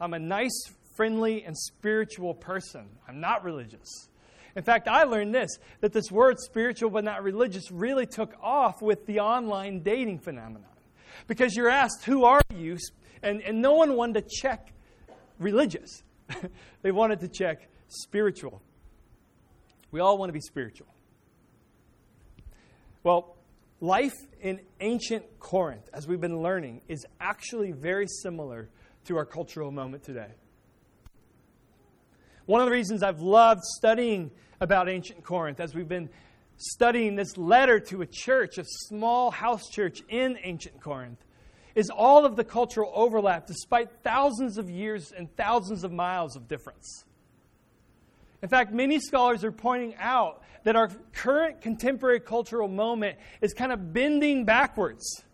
I'm 0.00 0.14
a 0.14 0.18
nice, 0.18 0.72
friendly, 0.96 1.44
and 1.44 1.56
spiritual 1.56 2.34
person. 2.34 2.88
I'm 3.08 3.20
not 3.20 3.44
religious. 3.44 4.08
In 4.56 4.62
fact, 4.62 4.88
I 4.88 5.04
learned 5.04 5.34
this 5.34 5.58
that 5.80 5.92
this 5.92 6.10
word 6.10 6.38
spiritual 6.38 6.90
but 6.90 7.04
not 7.04 7.22
religious 7.22 7.70
really 7.70 8.06
took 8.06 8.34
off 8.40 8.82
with 8.82 9.06
the 9.06 9.20
online 9.20 9.80
dating 9.80 10.20
phenomenon. 10.20 10.73
Because 11.26 11.56
you're 11.56 11.70
asked, 11.70 12.04
Who 12.04 12.24
are 12.24 12.42
you? 12.54 12.78
And, 13.22 13.40
and 13.42 13.62
no 13.62 13.74
one 13.74 13.96
wanted 13.96 14.28
to 14.28 14.36
check 14.40 14.72
religious, 15.38 16.02
they 16.82 16.92
wanted 16.92 17.20
to 17.20 17.28
check 17.28 17.68
spiritual. 17.88 18.62
We 19.90 20.00
all 20.00 20.18
want 20.18 20.28
to 20.28 20.32
be 20.32 20.40
spiritual. 20.40 20.88
Well, 23.04 23.36
life 23.80 24.14
in 24.40 24.60
ancient 24.80 25.38
Corinth, 25.38 25.88
as 25.92 26.08
we've 26.08 26.20
been 26.20 26.42
learning, 26.42 26.80
is 26.88 27.06
actually 27.20 27.70
very 27.72 28.06
similar 28.08 28.68
to 29.04 29.16
our 29.16 29.24
cultural 29.24 29.70
moment 29.70 30.02
today. 30.02 30.32
One 32.46 32.60
of 32.60 32.66
the 32.66 32.72
reasons 32.72 33.02
I've 33.02 33.20
loved 33.20 33.62
studying 33.62 34.30
about 34.60 34.88
ancient 34.88 35.22
Corinth, 35.22 35.60
as 35.60 35.74
we've 35.74 35.88
been 35.88 36.08
studying 36.56 37.16
this 37.16 37.36
letter 37.36 37.80
to 37.80 38.02
a 38.02 38.06
church, 38.06 38.58
a 38.58 38.64
small 38.64 39.30
house 39.30 39.68
church 39.68 40.02
in 40.08 40.38
ancient 40.42 40.80
Corinth, 40.80 41.24
is 41.74 41.90
all 41.90 42.24
of 42.24 42.36
the 42.36 42.44
cultural 42.44 42.92
overlap 42.94 43.46
despite 43.46 43.88
thousands 44.02 44.58
of 44.58 44.70
years 44.70 45.12
and 45.16 45.34
thousands 45.36 45.84
of 45.84 45.92
miles 45.92 46.36
of 46.36 46.48
difference. 46.48 47.04
In 48.42 48.48
fact, 48.48 48.72
many 48.72 49.00
scholars 49.00 49.42
are 49.42 49.52
pointing 49.52 49.94
out 49.96 50.42
that 50.64 50.76
our 50.76 50.90
current 51.12 51.60
contemporary 51.60 52.20
cultural 52.20 52.68
moment 52.68 53.18
is 53.40 53.52
kind 53.52 53.72
of 53.72 53.92
bending 53.92 54.44
backwards. 54.44 55.24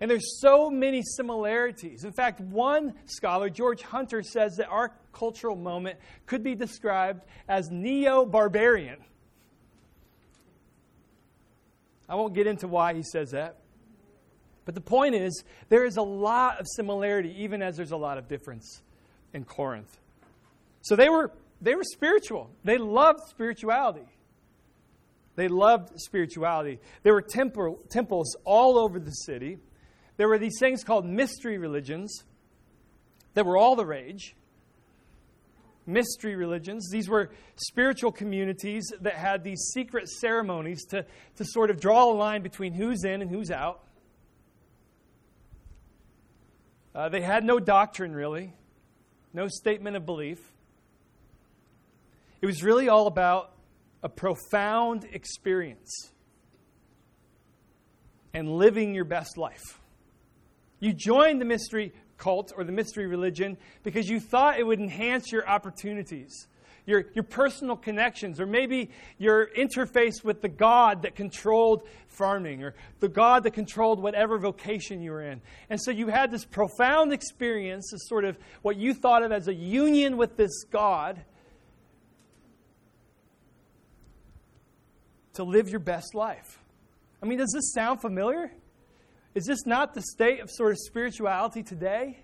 And 0.00 0.10
there's 0.10 0.40
so 0.40 0.68
many 0.70 1.02
similarities. 1.02 2.04
In 2.04 2.12
fact, 2.12 2.40
one 2.40 2.94
scholar, 3.06 3.48
George 3.48 3.82
Hunter, 3.82 4.22
says 4.22 4.56
that 4.56 4.68
our 4.68 4.92
cultural 5.12 5.56
moment 5.56 5.98
could 6.26 6.42
be 6.42 6.54
described 6.54 7.22
as 7.48 7.70
neo 7.70 8.26
barbarian. 8.26 8.98
I 12.08 12.14
won't 12.14 12.34
get 12.34 12.46
into 12.46 12.68
why 12.68 12.94
he 12.94 13.02
says 13.02 13.32
that. 13.32 13.56
But 14.64 14.74
the 14.74 14.80
point 14.80 15.14
is, 15.14 15.44
there 15.68 15.84
is 15.84 15.96
a 15.96 16.02
lot 16.02 16.60
of 16.60 16.66
similarity, 16.68 17.34
even 17.38 17.62
as 17.62 17.76
there's 17.76 17.92
a 17.92 17.96
lot 17.96 18.18
of 18.18 18.28
difference 18.28 18.82
in 19.32 19.44
Corinth. 19.44 19.98
So 20.82 20.96
they 20.96 21.08
were, 21.08 21.32
they 21.60 21.74
were 21.74 21.84
spiritual, 21.84 22.50
they 22.64 22.78
loved 22.78 23.20
spirituality. 23.28 24.06
They 25.36 25.48
loved 25.48 25.90
spirituality. 26.00 26.80
There 27.02 27.12
were 27.12 27.20
temple, 27.20 27.80
temples 27.90 28.36
all 28.44 28.78
over 28.78 28.98
the 28.98 29.10
city. 29.10 29.58
There 30.16 30.28
were 30.28 30.38
these 30.38 30.58
things 30.58 30.82
called 30.82 31.04
mystery 31.04 31.58
religions 31.58 32.24
that 33.34 33.44
were 33.44 33.58
all 33.58 33.76
the 33.76 33.84
rage. 33.84 34.34
Mystery 35.86 36.34
religions. 36.34 36.88
These 36.90 37.08
were 37.08 37.30
spiritual 37.56 38.10
communities 38.10 38.92
that 39.00 39.14
had 39.14 39.44
these 39.44 39.70
secret 39.72 40.08
ceremonies 40.08 40.84
to, 40.86 41.06
to 41.36 41.44
sort 41.44 41.70
of 41.70 41.80
draw 41.80 42.10
a 42.10 42.12
line 42.12 42.42
between 42.42 42.74
who's 42.74 43.04
in 43.04 43.22
and 43.22 43.30
who's 43.30 43.50
out. 43.50 43.82
Uh, 46.94 47.08
they 47.08 47.20
had 47.20 47.44
no 47.44 47.60
doctrine, 47.60 48.14
really, 48.14 48.52
no 49.32 49.48
statement 49.48 49.96
of 49.96 50.06
belief. 50.06 50.40
It 52.40 52.46
was 52.46 52.62
really 52.62 52.88
all 52.88 53.06
about 53.06 53.52
a 54.02 54.08
profound 54.08 55.06
experience 55.12 56.10
and 58.32 58.48
living 58.48 58.94
your 58.94 59.04
best 59.04 59.38
life. 59.38 59.80
You 60.78 60.92
joined 60.92 61.40
the 61.40 61.44
mystery 61.44 61.92
cult 62.18 62.52
or 62.56 62.64
the 62.64 62.72
mystery 62.72 63.06
religion 63.06 63.56
because 63.82 64.08
you 64.08 64.20
thought 64.20 64.58
it 64.58 64.66
would 64.66 64.80
enhance 64.80 65.30
your 65.32 65.48
opportunities, 65.48 66.46
your, 66.86 67.06
your 67.14 67.24
personal 67.24 67.76
connections, 67.76 68.40
or 68.40 68.46
maybe 68.46 68.90
your 69.18 69.48
interface 69.56 70.24
with 70.24 70.40
the 70.40 70.48
God 70.48 71.02
that 71.02 71.14
controlled 71.14 71.82
farming 72.08 72.62
or 72.62 72.74
the 73.00 73.08
God 73.08 73.42
that 73.42 73.52
controlled 73.52 74.00
whatever 74.00 74.38
vocation 74.38 75.02
you 75.02 75.10
were 75.10 75.22
in. 75.22 75.40
And 75.68 75.80
so 75.80 75.90
you 75.90 76.08
had 76.08 76.30
this 76.30 76.44
profound 76.44 77.12
experience, 77.12 77.90
this 77.92 78.08
sort 78.08 78.24
of 78.24 78.38
what 78.62 78.76
you 78.76 78.94
thought 78.94 79.22
of 79.22 79.32
as 79.32 79.48
a 79.48 79.54
union 79.54 80.16
with 80.16 80.36
this 80.36 80.64
God. 80.64 81.20
To 85.34 85.44
live 85.44 85.68
your 85.68 85.80
best 85.80 86.14
life. 86.14 86.58
I 87.22 87.26
mean, 87.26 87.36
does 87.36 87.52
this 87.52 87.74
sound 87.74 88.00
familiar? 88.00 88.50
Is 89.36 89.44
this 89.44 89.66
not 89.66 89.92
the 89.92 90.00
state 90.00 90.40
of 90.40 90.50
sort 90.50 90.72
of 90.72 90.78
spirituality 90.78 91.62
today? 91.62 92.18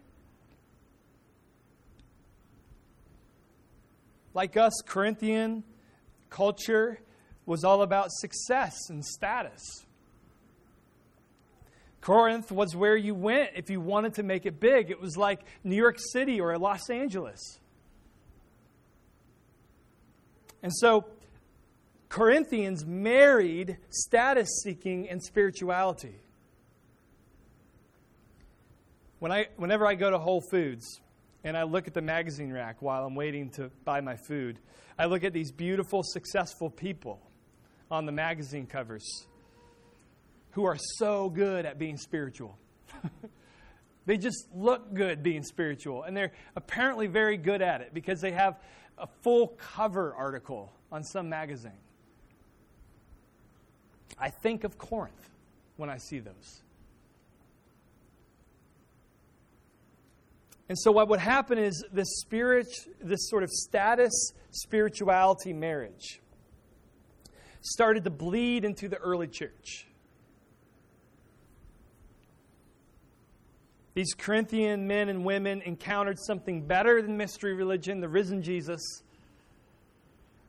Like 4.33 4.57
us, 4.57 4.73
Corinthian 4.87 5.63
culture 6.31 7.01
was 7.45 7.65
all 7.65 7.83
about 7.83 8.11
success 8.13 8.89
and 8.89 9.05
status. 9.05 9.61
Corinth 12.01 12.51
was 12.51 12.75
where 12.75 12.97
you 12.97 13.15
went 13.15 13.51
if 13.57 13.69
you 13.69 13.79
wanted 13.79 14.15
to 14.15 14.23
make 14.23 14.47
it 14.47 14.59
big. 14.59 14.91
It 14.91 14.99
was 14.99 15.15
like 15.15 15.41
New 15.63 15.77
York 15.77 15.99
City 15.99 16.41
or 16.41 16.57
Los 16.57 16.89
Angeles. 16.89 17.61
And 20.63 20.73
so 20.75 21.05
Corinthians 22.09 22.87
married 22.87 23.77
status 23.91 24.49
seeking 24.65 25.11
and 25.11 25.23
spirituality. 25.23 26.22
When 29.23 29.31
I, 29.31 29.47
whenever 29.55 29.87
I 29.87 29.95
go 29.95 30.11
to 30.11 30.19
Whole 30.19 30.41
Foods 30.41 31.01
and 31.45 31.57
I 31.57 31.63
look 31.63 31.87
at 31.87 31.95
the 31.95 32.03
magazine 32.03 32.53
rack 32.53 32.83
while 32.83 33.07
I'm 33.07 33.15
waiting 33.15 33.51
to 33.51 33.71
buy 33.85 34.01
my 34.01 34.17
food, 34.17 34.59
I 34.99 35.05
look 35.05 35.23
at 35.23 35.33
these 35.33 35.53
beautiful, 35.53 36.03
successful 36.03 36.69
people 36.69 37.21
on 37.89 38.05
the 38.05 38.11
magazine 38.11 38.67
covers 38.67 39.07
who 40.51 40.65
are 40.65 40.77
so 40.99 41.31
good 41.31 41.67
at 41.67 41.79
being 41.79 41.99
spiritual. 41.99 42.59
they 44.07 44.17
just 44.17 44.49
look 44.57 44.93
good 44.93 45.23
being 45.23 45.45
spiritual, 45.45 46.03
and 46.03 46.17
they're 46.17 46.33
apparently 46.57 47.07
very 47.07 47.37
good 47.37 47.63
at 47.63 47.81
it 47.81 47.95
because 47.95 48.21
they 48.21 48.33
have 48.33 48.59
a 48.99 49.07
full 49.23 49.57
cover 49.57 50.13
article 50.17 50.73
on 50.91 51.05
some 51.05 51.29
magazine. 51.29 51.71
I 54.19 54.31
think 54.31 54.65
of 54.65 54.79
Corinth 54.79 55.31
when 55.77 55.91
I 55.91 55.99
see 55.99 56.19
those. 56.19 56.63
And 60.69 60.79
so, 60.79 60.93
what 60.93 61.09
would 61.09 61.21
happen 61.21 61.59
is 61.59 61.85
this 61.93 62.21
spirit, 62.21 62.69
this 63.03 63.29
sort 63.29 63.43
of 63.43 63.51
status 63.51 64.33
spirituality 64.51 65.53
marriage 65.53 66.21
started 67.61 68.05
to 68.05 68.11
bleed 68.11 68.65
into 68.65 68.89
the 68.89 68.97
early 68.97 69.27
church. 69.27 69.87
These 73.95 74.15
Corinthian 74.15 74.87
men 74.87 75.09
and 75.09 75.25
women 75.25 75.61
encountered 75.63 76.19
something 76.19 76.67
better 76.67 77.03
than 77.03 77.17
mystery 77.17 77.53
religion, 77.53 78.01
the 78.01 78.09
risen 78.09 78.43
Jesus, 78.43 79.03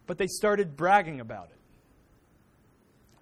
but 0.07 0.17
they 0.17 0.27
started 0.27 0.77
bragging 0.77 1.19
about 1.19 1.49
it, 1.49 1.59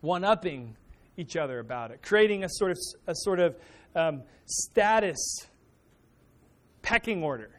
one 0.02 0.24
upping 0.24 0.76
each 1.18 1.36
other 1.36 1.60
about 1.60 1.92
it, 1.92 2.02
creating 2.04 2.44
a 2.44 2.50
sort 2.50 2.72
of, 2.72 2.78
a 3.08 3.16
sort 3.16 3.40
of 3.40 3.56
um, 3.96 4.22
status 4.46 5.48
pecking 6.82 7.24
order 7.24 7.52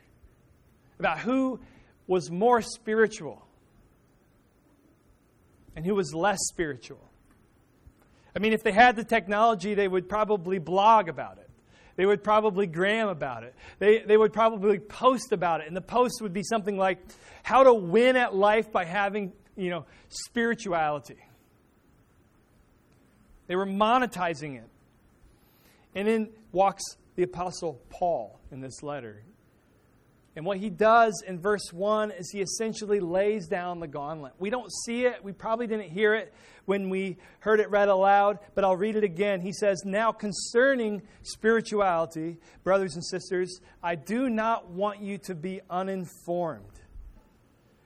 about 0.98 1.18
who 1.18 1.60
was 2.06 2.30
more 2.30 2.62
spiritual 2.62 3.46
and 5.74 5.86
who 5.86 5.94
was 5.94 6.14
less 6.14 6.38
spiritual. 6.48 7.00
I 8.34 8.38
mean, 8.38 8.52
if 8.52 8.62
they 8.62 8.72
had 8.72 8.96
the 8.96 9.04
technology, 9.04 9.74
they 9.74 9.88
would 9.88 10.08
probably 10.08 10.58
blog 10.58 11.08
about 11.08 11.38
it. 11.38 11.48
They 11.96 12.06
would 12.06 12.24
probably 12.24 12.66
gram 12.66 13.08
about 13.08 13.42
it. 13.42 13.54
They, 13.78 13.98
they 13.98 14.16
would 14.16 14.32
probably 14.32 14.78
post 14.78 15.32
about 15.32 15.60
it. 15.60 15.66
And 15.66 15.76
the 15.76 15.82
post 15.82 16.22
would 16.22 16.32
be 16.32 16.42
something 16.42 16.78
like 16.78 16.98
how 17.42 17.64
to 17.64 17.74
win 17.74 18.16
at 18.16 18.34
life 18.34 18.72
by 18.72 18.84
having, 18.84 19.32
you 19.56 19.68
know, 19.68 19.84
spirituality. 20.08 21.18
They 23.46 23.56
were 23.56 23.66
monetizing 23.66 24.56
it. 24.56 24.68
And 25.94 26.08
then 26.08 26.30
walks 26.52 26.82
the 27.16 27.22
Apostle 27.22 27.80
Paul 27.90 28.40
in 28.50 28.60
this 28.60 28.82
letter. 28.82 29.22
And 30.34 30.46
what 30.46 30.56
he 30.56 30.70
does 30.70 31.22
in 31.26 31.38
verse 31.38 31.72
1 31.72 32.10
is 32.12 32.30
he 32.30 32.40
essentially 32.40 33.00
lays 33.00 33.46
down 33.48 33.80
the 33.80 33.86
gauntlet. 33.86 34.32
We 34.38 34.48
don't 34.48 34.70
see 34.86 35.04
it. 35.04 35.22
We 35.22 35.32
probably 35.32 35.66
didn't 35.66 35.90
hear 35.90 36.14
it 36.14 36.32
when 36.64 36.88
we 36.88 37.18
heard 37.40 37.60
it 37.60 37.70
read 37.70 37.88
aloud, 37.88 38.38
but 38.54 38.64
I'll 38.64 38.76
read 38.76 38.96
it 38.96 39.04
again. 39.04 39.42
He 39.42 39.52
says, 39.52 39.82
Now 39.84 40.10
concerning 40.10 41.02
spirituality, 41.22 42.38
brothers 42.64 42.94
and 42.94 43.04
sisters, 43.04 43.60
I 43.82 43.94
do 43.94 44.30
not 44.30 44.70
want 44.70 45.02
you 45.02 45.18
to 45.18 45.34
be 45.34 45.60
uninformed. 45.68 46.64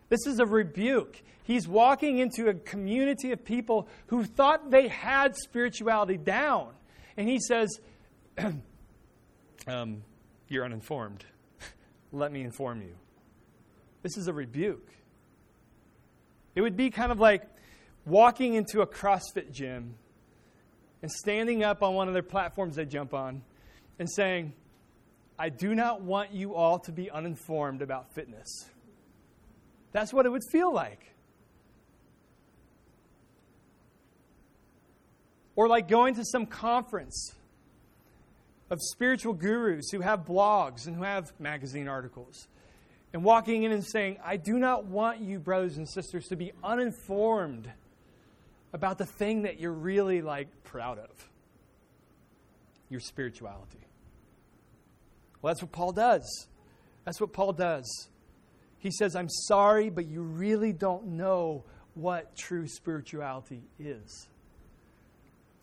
This 0.09 0.25
is 0.26 0.38
a 0.38 0.47
rebuke. 0.47 1.21
He's 1.42 1.66
walking 1.66 2.18
into 2.18 2.49
a 2.49 2.54
community 2.54 3.33
of 3.33 3.45
people 3.45 3.88
who 4.06 4.25
thought 4.25 4.71
they 4.71 4.87
had 4.87 5.37
spirituality 5.37 6.16
down. 6.16 6.75
And 7.16 7.28
he 7.28 7.40
says, 7.40 7.80
um, 9.66 10.02
You're 10.49 10.64
uninformed. 10.64 11.25
Let 12.12 12.32
me 12.32 12.42
inform 12.42 12.82
you. 12.82 12.94
This 14.02 14.16
is 14.16 14.28
a 14.28 14.32
rebuke. 14.32 14.88
It 16.54 16.61
would 16.61 16.76
be 16.76 16.90
kind 16.90 17.12
of 17.12 17.20
like 17.20 17.42
walking 18.04 18.54
into 18.54 18.80
a 18.80 18.87
CrossFit 18.87 19.52
gym 19.52 19.96
and 21.02 21.11
standing 21.11 21.62
up 21.62 21.82
on 21.82 21.94
one 21.94 22.08
of 22.08 22.14
their 22.14 22.23
platforms 22.23 22.76
they 22.76 22.85
jump 22.85 23.12
on 23.12 23.42
and 23.99 24.11
saying, 24.11 24.54
I 25.38 25.50
do 25.50 25.75
not 25.75 26.00
want 26.00 26.32
you 26.32 26.54
all 26.54 26.78
to 26.80 26.92
be 26.92 27.11
uninformed 27.11 27.82
about 27.82 28.14
fitness. 28.14 28.49
That's 29.92 30.12
what 30.12 30.25
it 30.25 30.30
would 30.30 30.44
feel 30.50 30.73
like. 30.73 31.12
Or 35.54 35.68
like 35.68 35.88
going 35.88 36.14
to 36.14 36.25
some 36.25 36.46
conference 36.46 37.35
of 38.70 38.80
spiritual 38.80 39.32
gurus 39.32 39.90
who 39.90 40.00
have 40.00 40.25
blogs 40.25 40.87
and 40.87 40.96
who 40.96 41.02
have 41.02 41.32
magazine 41.38 41.88
articles 41.88 42.49
and 43.12 43.23
walking 43.23 43.62
in 43.62 43.73
and 43.73 43.85
saying, 43.85 44.18
I 44.25 44.37
do 44.37 44.58
not 44.58 44.85
want 44.85 45.20
you, 45.20 45.38
brothers 45.38 45.76
and 45.76 45.88
sisters, 45.88 46.26
to 46.28 46.37
be 46.37 46.52
uninformed 46.62 47.70
about 48.73 48.99
the 48.99 49.06
thing 49.06 49.42
that 49.42 49.61
you're 49.61 49.73
really 49.73 50.20
like 50.20 50.49
proud 50.64 50.99
of 50.99 51.30
your 52.88 53.00
spirituality. 53.00 53.78
Well, 55.40 55.54
that's 55.54 55.62
what 55.62 55.73
Paul 55.73 55.92
does. 55.92 56.46
That's 57.04 57.20
what 57.20 57.32
Paul 57.32 57.52
does. 57.52 58.08
He 58.78 58.90
says, 58.90 59.16
I'm 59.16 59.28
sorry, 59.28 59.90
but 59.90 60.06
you 60.06 60.23
really 60.23 60.73
don't 60.73 61.06
know 61.06 61.64
what 61.94 62.37
true 62.37 62.68
spirituality 62.68 63.62
is. 63.78 64.28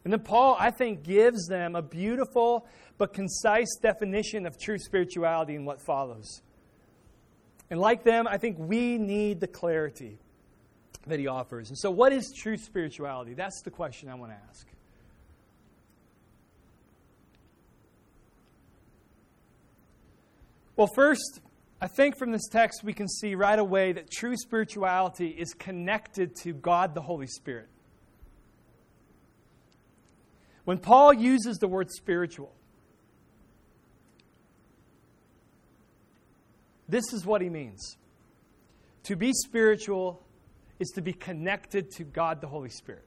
And 0.04 0.12
then 0.12 0.20
Paul, 0.20 0.58
I 0.60 0.72
think, 0.72 1.04
gives 1.04 1.48
them 1.48 1.76
a 1.76 1.82
beautiful 1.82 2.68
but 2.98 3.14
concise 3.14 3.76
definition 3.82 4.46
of 4.46 4.58
true 4.60 4.78
spirituality 4.78 5.56
in 5.56 5.66
what 5.66 5.82
follows. 5.82 6.42
And 7.70 7.80
like 7.80 8.04
them, 8.04 8.28
I 8.28 8.38
think 8.38 8.58
we 8.60 8.98
need 8.98 9.40
the 9.40 9.48
clarity 9.48 10.20
that 11.08 11.20
he 11.20 11.28
offers. 11.28 11.70
And 11.70 11.78
so, 11.78 11.90
what 11.90 12.12
is 12.12 12.34
true 12.36 12.58
spirituality? 12.58 13.34
That's 13.34 13.62
the 13.62 13.72
question 13.72 14.10
I 14.10 14.16
want 14.16 14.32
to 14.32 14.38
ask. 14.50 14.68
Well, 20.76 20.90
first, 20.96 21.40
I 21.82 21.88
think 21.88 22.18
from 22.18 22.32
this 22.32 22.48
text 22.48 22.84
we 22.84 22.94
can 22.94 23.08
see 23.08 23.36
right 23.36 23.60
away 23.60 23.92
that 23.92 24.10
true 24.10 24.36
spirituality 24.36 25.28
is 25.28 25.54
connected 25.54 26.36
to 26.44 26.54
God 26.54 26.96
the 26.96 27.02
Holy 27.02 27.28
Spirit. 27.28 27.70
When 30.66 30.78
Paul 30.78 31.14
uses 31.14 31.58
the 31.58 31.68
word 31.68 31.92
spiritual, 31.92 32.54
this 36.88 37.12
is 37.14 37.26
what 37.26 37.42
he 37.42 37.50
means. 37.50 37.98
To 39.04 39.16
be 39.16 39.34
spiritual 39.34 40.22
is 40.80 40.90
to 40.92 41.02
be 41.02 41.14
connected 41.14 41.92
to 41.92 42.04
God 42.04 42.40
the 42.40 42.48
Holy 42.48 42.70
Spirit. 42.70 43.06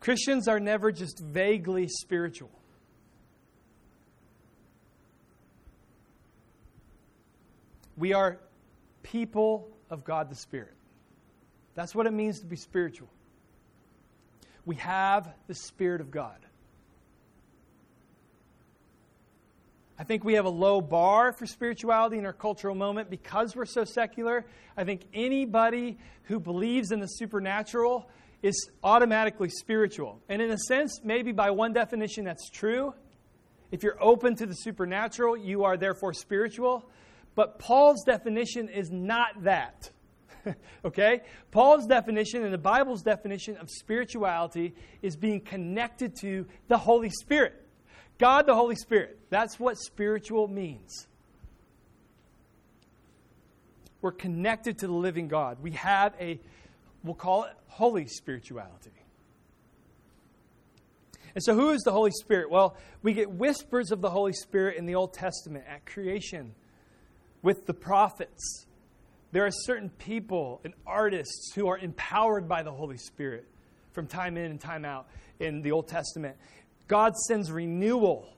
Christians 0.00 0.48
are 0.48 0.60
never 0.60 0.90
just 0.90 1.20
vaguely 1.20 1.86
spiritual. 1.88 2.50
We 7.96 8.12
are 8.12 8.38
people 9.02 9.68
of 9.90 10.04
God 10.04 10.30
the 10.30 10.36
Spirit. 10.36 10.74
That's 11.74 11.94
what 11.94 12.06
it 12.06 12.12
means 12.12 12.40
to 12.40 12.46
be 12.46 12.56
spiritual. 12.56 13.08
We 14.68 14.76
have 14.76 15.32
the 15.46 15.54
Spirit 15.54 16.02
of 16.02 16.10
God. 16.10 16.36
I 19.98 20.04
think 20.04 20.24
we 20.24 20.34
have 20.34 20.44
a 20.44 20.50
low 20.50 20.82
bar 20.82 21.32
for 21.32 21.46
spirituality 21.46 22.18
in 22.18 22.26
our 22.26 22.34
cultural 22.34 22.74
moment 22.74 23.08
because 23.08 23.56
we're 23.56 23.64
so 23.64 23.84
secular. 23.84 24.44
I 24.76 24.84
think 24.84 25.06
anybody 25.14 25.96
who 26.24 26.38
believes 26.38 26.90
in 26.90 27.00
the 27.00 27.06
supernatural 27.06 28.10
is 28.42 28.68
automatically 28.84 29.48
spiritual. 29.48 30.20
And 30.28 30.42
in 30.42 30.50
a 30.50 30.58
sense, 30.58 31.00
maybe 31.02 31.32
by 31.32 31.50
one 31.50 31.72
definition, 31.72 32.26
that's 32.26 32.50
true. 32.50 32.92
If 33.70 33.82
you're 33.82 33.96
open 34.02 34.36
to 34.36 34.44
the 34.44 34.52
supernatural, 34.52 35.34
you 35.34 35.64
are 35.64 35.78
therefore 35.78 36.12
spiritual. 36.12 36.90
But 37.34 37.58
Paul's 37.58 38.04
definition 38.04 38.68
is 38.68 38.90
not 38.90 39.44
that. 39.44 39.90
okay? 40.84 41.22
Paul's 41.50 41.86
definition 41.86 42.44
and 42.44 42.52
the 42.52 42.58
Bible's 42.58 43.02
definition 43.02 43.56
of 43.56 43.68
spirituality 43.70 44.74
is 45.02 45.16
being 45.16 45.40
connected 45.40 46.16
to 46.20 46.46
the 46.68 46.78
Holy 46.78 47.10
Spirit. 47.10 47.64
God 48.18 48.46
the 48.46 48.54
Holy 48.54 48.76
Spirit. 48.76 49.18
That's 49.30 49.58
what 49.58 49.78
spiritual 49.78 50.48
means. 50.48 51.06
We're 54.00 54.12
connected 54.12 54.78
to 54.78 54.86
the 54.86 54.92
living 54.92 55.28
God. 55.28 55.58
We 55.60 55.72
have 55.72 56.14
a, 56.20 56.38
we'll 57.02 57.14
call 57.14 57.44
it 57.44 57.52
holy 57.66 58.06
spirituality. 58.06 58.92
And 61.34 61.44
so, 61.44 61.54
who 61.54 61.70
is 61.70 61.82
the 61.82 61.92
Holy 61.92 62.10
Spirit? 62.10 62.50
Well, 62.50 62.76
we 63.02 63.12
get 63.12 63.30
whispers 63.30 63.90
of 63.92 64.00
the 64.00 64.10
Holy 64.10 64.32
Spirit 64.32 64.76
in 64.76 64.86
the 64.86 64.94
Old 64.94 65.12
Testament 65.12 65.64
at 65.68 65.86
creation 65.86 66.54
with 67.42 67.66
the 67.66 67.74
prophets. 67.74 68.66
There 69.30 69.44
are 69.44 69.50
certain 69.50 69.90
people 69.90 70.60
and 70.64 70.72
artists 70.86 71.52
who 71.54 71.68
are 71.68 71.78
empowered 71.78 72.48
by 72.48 72.62
the 72.62 72.72
Holy 72.72 72.96
Spirit 72.96 73.46
from 73.92 74.06
time 74.06 74.36
in 74.36 74.50
and 74.50 74.60
time 74.60 74.84
out 74.84 75.08
in 75.38 75.60
the 75.60 75.72
Old 75.72 75.88
Testament. 75.88 76.36
God 76.86 77.14
sends 77.16 77.52
renewal 77.52 78.34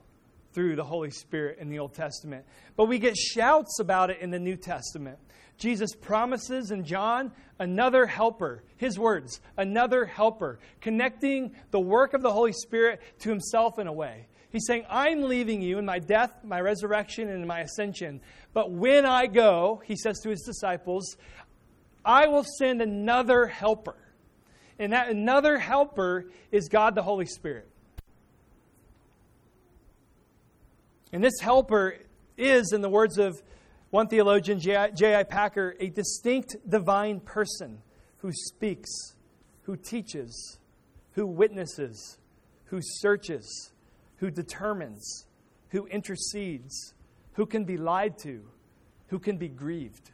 through 0.53 0.74
the 0.74 0.85
Holy 0.85 1.11
Spirit 1.11 1.59
in 1.61 1.68
the 1.68 1.79
Old 1.79 1.94
Testament. 1.94 2.44
But 2.76 2.87
we 2.87 2.98
get 2.98 3.16
shouts 3.16 3.79
about 3.79 4.11
it 4.11 4.18
in 4.20 4.31
the 4.31 4.38
New 4.40 4.57
Testament. 4.57 5.18
Jesus 5.59 5.94
promises 5.94 6.70
in 6.70 6.85
John 6.85 7.33
another 7.59 8.07
helper, 8.07 8.64
his 8.76 8.98
words, 8.98 9.40
another 9.57 10.07
helper, 10.07 10.59
connecting 10.81 11.55
the 11.70 11.79
work 11.79 12.14
of 12.14 12.22
the 12.22 12.33
Holy 12.33 12.53
Spirit 12.53 13.00
to 13.20 13.29
himself 13.29 13.79
in 13.79 13.87
a 13.87 13.92
way. 13.92 14.26
He's 14.50 14.66
saying, 14.66 14.84
I'm 14.90 15.22
leaving 15.22 15.62
you 15.62 15.78
in 15.78 15.84
my 15.84 16.00
death, 16.00 16.32
my 16.42 16.60
resurrection, 16.60 17.28
and 17.28 17.46
my 17.46 17.60
ascension. 17.60 18.20
But 18.52 18.72
when 18.72 19.06
I 19.06 19.26
go, 19.26 19.80
he 19.84 19.96
says 19.96 20.18
to 20.20 20.30
his 20.30 20.42
disciples, 20.42 21.16
I 22.04 22.26
will 22.26 22.44
send 22.58 22.82
another 22.82 23.46
helper. 23.46 23.96
And 24.78 24.92
that 24.92 25.08
another 25.08 25.58
helper 25.58 26.26
is 26.50 26.68
God 26.68 26.94
the 26.94 27.02
Holy 27.02 27.26
Spirit. 27.26 27.68
And 31.12 31.22
this 31.22 31.38
helper 31.40 31.96
is, 32.36 32.72
in 32.72 32.80
the 32.80 32.88
words 32.88 33.18
of 33.18 33.40
one 33.90 34.08
theologian, 34.08 34.58
J.I. 34.60 35.24
Packer, 35.24 35.76
a 35.78 35.88
distinct 35.90 36.56
divine 36.68 37.20
person 37.20 37.82
who 38.18 38.30
speaks, 38.32 38.90
who 39.62 39.76
teaches, 39.76 40.58
who 41.12 41.26
witnesses, 41.26 42.18
who 42.66 42.80
searches, 42.82 43.72
who 44.20 44.30
determines, 44.30 45.26
who 45.70 45.87
intercedes, 45.87 46.94
who 47.33 47.46
can 47.46 47.64
be 47.64 47.76
lied 47.76 48.18
to, 48.18 48.42
who 49.09 49.18
can 49.18 49.38
be 49.38 49.48
grieved. 49.48 50.11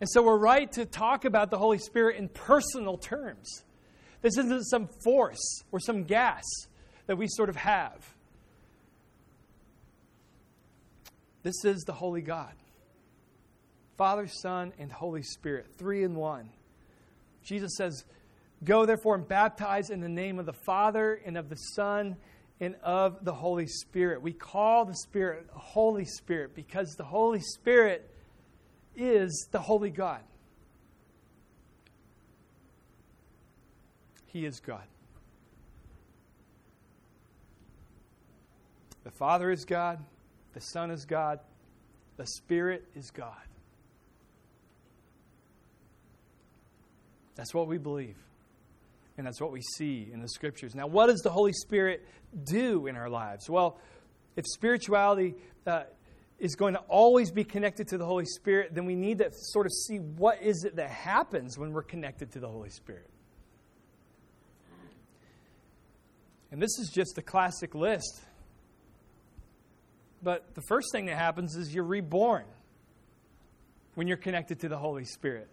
And 0.00 0.08
so 0.08 0.22
we're 0.22 0.38
right 0.38 0.70
to 0.72 0.86
talk 0.86 1.24
about 1.24 1.50
the 1.50 1.58
Holy 1.58 1.78
Spirit 1.78 2.16
in 2.16 2.28
personal 2.28 2.96
terms. 2.96 3.64
This 4.22 4.38
isn't 4.38 4.66
some 4.66 4.88
force 5.02 5.62
or 5.72 5.80
some 5.80 6.04
gas 6.04 6.44
that 7.06 7.16
we 7.16 7.26
sort 7.28 7.48
of 7.48 7.56
have. 7.56 8.14
This 11.42 11.64
is 11.64 11.82
the 11.82 11.92
Holy 11.92 12.22
God 12.22 12.54
Father, 13.96 14.26
Son, 14.26 14.72
and 14.78 14.90
Holy 14.90 15.22
Spirit, 15.22 15.66
three 15.76 16.04
in 16.04 16.14
one. 16.14 16.50
Jesus 17.42 17.76
says, 17.76 18.04
Go 18.64 18.86
therefore 18.86 19.16
and 19.16 19.28
baptize 19.28 19.90
in 19.90 20.00
the 20.00 20.08
name 20.08 20.38
of 20.38 20.46
the 20.46 20.52
Father 20.52 21.20
and 21.24 21.36
of 21.36 21.48
the 21.48 21.56
Son 21.56 22.16
and 22.60 22.76
of 22.82 23.24
the 23.24 23.34
Holy 23.34 23.66
Spirit. 23.66 24.22
We 24.22 24.32
call 24.32 24.84
the 24.84 24.94
Spirit 24.94 25.46
Holy 25.52 26.04
Spirit 26.04 26.54
because 26.54 26.94
the 26.94 27.04
Holy 27.04 27.40
Spirit 27.40 28.10
is 28.96 29.48
the 29.50 29.58
Holy 29.58 29.90
God. 29.90 30.20
He 34.26 34.46
is 34.46 34.60
God. 34.60 34.84
The 39.04 39.10
Father 39.10 39.50
is 39.50 39.64
God, 39.64 40.02
the 40.54 40.60
Son 40.60 40.90
is 40.90 41.04
God, 41.04 41.38
the 42.16 42.26
Spirit 42.26 42.84
is 42.96 43.10
God. 43.10 43.34
That's 47.36 47.52
what 47.52 47.66
we 47.66 47.78
believe. 47.78 48.16
And 49.16 49.26
that's 49.26 49.40
what 49.40 49.52
we 49.52 49.60
see 49.60 50.08
in 50.12 50.20
the 50.20 50.28
scriptures. 50.28 50.74
Now, 50.74 50.86
what 50.86 51.06
does 51.06 51.20
the 51.20 51.30
Holy 51.30 51.52
Spirit 51.52 52.06
do 52.44 52.86
in 52.86 52.96
our 52.96 53.08
lives? 53.08 53.48
Well, 53.48 53.78
if 54.36 54.44
spirituality 54.46 55.36
uh, 55.66 55.84
is 56.38 56.56
going 56.56 56.74
to 56.74 56.80
always 56.88 57.30
be 57.30 57.44
connected 57.44 57.88
to 57.88 57.98
the 57.98 58.04
Holy 58.04 58.24
Spirit, 58.24 58.74
then 58.74 58.86
we 58.86 58.96
need 58.96 59.18
to 59.18 59.30
sort 59.32 59.66
of 59.66 59.72
see 59.72 59.98
what 59.98 60.42
is 60.42 60.64
it 60.64 60.76
that 60.76 60.90
happens 60.90 61.56
when 61.56 61.72
we're 61.72 61.82
connected 61.82 62.32
to 62.32 62.40
the 62.40 62.48
Holy 62.48 62.70
Spirit. 62.70 63.08
And 66.50 66.60
this 66.62 66.78
is 66.78 66.90
just 66.92 67.14
the 67.14 67.22
classic 67.22 67.74
list. 67.74 68.22
But 70.22 70.54
the 70.54 70.62
first 70.62 70.88
thing 70.92 71.06
that 71.06 71.16
happens 71.16 71.56
is 71.56 71.74
you're 71.74 71.84
reborn 71.84 72.44
when 73.94 74.08
you're 74.08 74.16
connected 74.16 74.60
to 74.60 74.68
the 74.68 74.78
Holy 74.78 75.04
Spirit. 75.04 75.48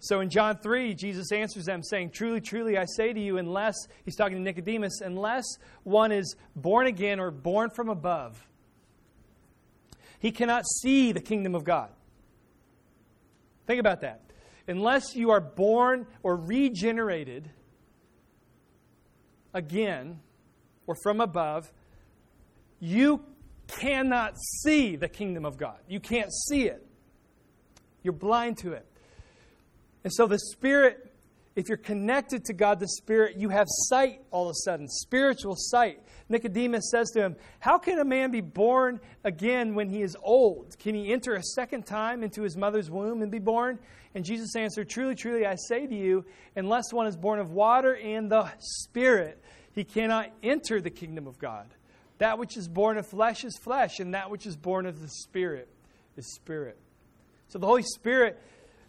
So 0.00 0.20
in 0.20 0.30
John 0.30 0.56
3, 0.56 0.94
Jesus 0.94 1.30
answers 1.30 1.66
them 1.66 1.82
saying, 1.82 2.10
Truly, 2.10 2.40
truly, 2.40 2.78
I 2.78 2.86
say 2.86 3.12
to 3.12 3.20
you, 3.20 3.36
unless, 3.36 3.76
he's 4.04 4.16
talking 4.16 4.38
to 4.38 4.42
Nicodemus, 4.42 5.02
unless 5.02 5.44
one 5.82 6.10
is 6.10 6.36
born 6.56 6.86
again 6.86 7.20
or 7.20 7.30
born 7.30 7.68
from 7.68 7.90
above, 7.90 8.48
he 10.18 10.32
cannot 10.32 10.64
see 10.66 11.12
the 11.12 11.20
kingdom 11.20 11.54
of 11.54 11.64
God. 11.64 11.90
Think 13.66 13.78
about 13.78 14.00
that. 14.00 14.22
Unless 14.66 15.14
you 15.16 15.30
are 15.30 15.40
born 15.40 16.06
or 16.22 16.34
regenerated 16.34 17.50
again 19.52 20.20
or 20.86 20.94
from 21.02 21.20
above, 21.20 21.70
you 22.78 23.22
cannot 23.68 24.34
see 24.62 24.96
the 24.96 25.08
kingdom 25.08 25.44
of 25.44 25.58
God. 25.58 25.78
You 25.88 26.00
can't 26.00 26.32
see 26.48 26.64
it. 26.64 26.86
You're 28.02 28.14
blind 28.14 28.58
to 28.58 28.72
it. 28.72 28.89
And 30.04 30.12
so 30.12 30.26
the 30.26 30.38
Spirit, 30.38 31.12
if 31.56 31.68
you're 31.68 31.78
connected 31.78 32.44
to 32.46 32.52
God 32.52 32.80
the 32.80 32.88
Spirit, 32.88 33.36
you 33.36 33.48
have 33.50 33.66
sight 33.68 34.20
all 34.30 34.48
of 34.48 34.50
a 34.50 34.54
sudden, 34.64 34.88
spiritual 34.88 35.56
sight. 35.56 36.00
Nicodemus 36.28 36.90
says 36.90 37.10
to 37.10 37.20
him, 37.20 37.36
How 37.58 37.78
can 37.78 37.98
a 37.98 38.04
man 38.04 38.30
be 38.30 38.40
born 38.40 39.00
again 39.24 39.74
when 39.74 39.88
he 39.88 40.02
is 40.02 40.16
old? 40.22 40.78
Can 40.78 40.94
he 40.94 41.12
enter 41.12 41.34
a 41.34 41.42
second 41.42 41.86
time 41.86 42.22
into 42.22 42.42
his 42.42 42.56
mother's 42.56 42.90
womb 42.90 43.22
and 43.22 43.30
be 43.30 43.38
born? 43.38 43.78
And 44.14 44.24
Jesus 44.24 44.56
answered, 44.56 44.88
Truly, 44.88 45.14
truly, 45.14 45.46
I 45.46 45.56
say 45.56 45.86
to 45.86 45.94
you, 45.94 46.24
unless 46.56 46.92
one 46.92 47.06
is 47.06 47.16
born 47.16 47.40
of 47.40 47.50
water 47.50 47.96
and 47.96 48.30
the 48.30 48.48
Spirit, 48.58 49.42
he 49.72 49.84
cannot 49.84 50.30
enter 50.42 50.80
the 50.80 50.90
kingdom 50.90 51.26
of 51.26 51.38
God. 51.38 51.66
That 52.18 52.38
which 52.38 52.56
is 52.56 52.68
born 52.68 52.98
of 52.98 53.06
flesh 53.06 53.44
is 53.44 53.58
flesh, 53.58 53.98
and 53.98 54.14
that 54.14 54.30
which 54.30 54.46
is 54.46 54.56
born 54.56 54.86
of 54.86 55.00
the 55.00 55.08
Spirit 55.08 55.68
is 56.16 56.34
spirit. 56.34 56.78
So 57.48 57.58
the 57.58 57.66
Holy 57.66 57.82
Spirit 57.82 58.40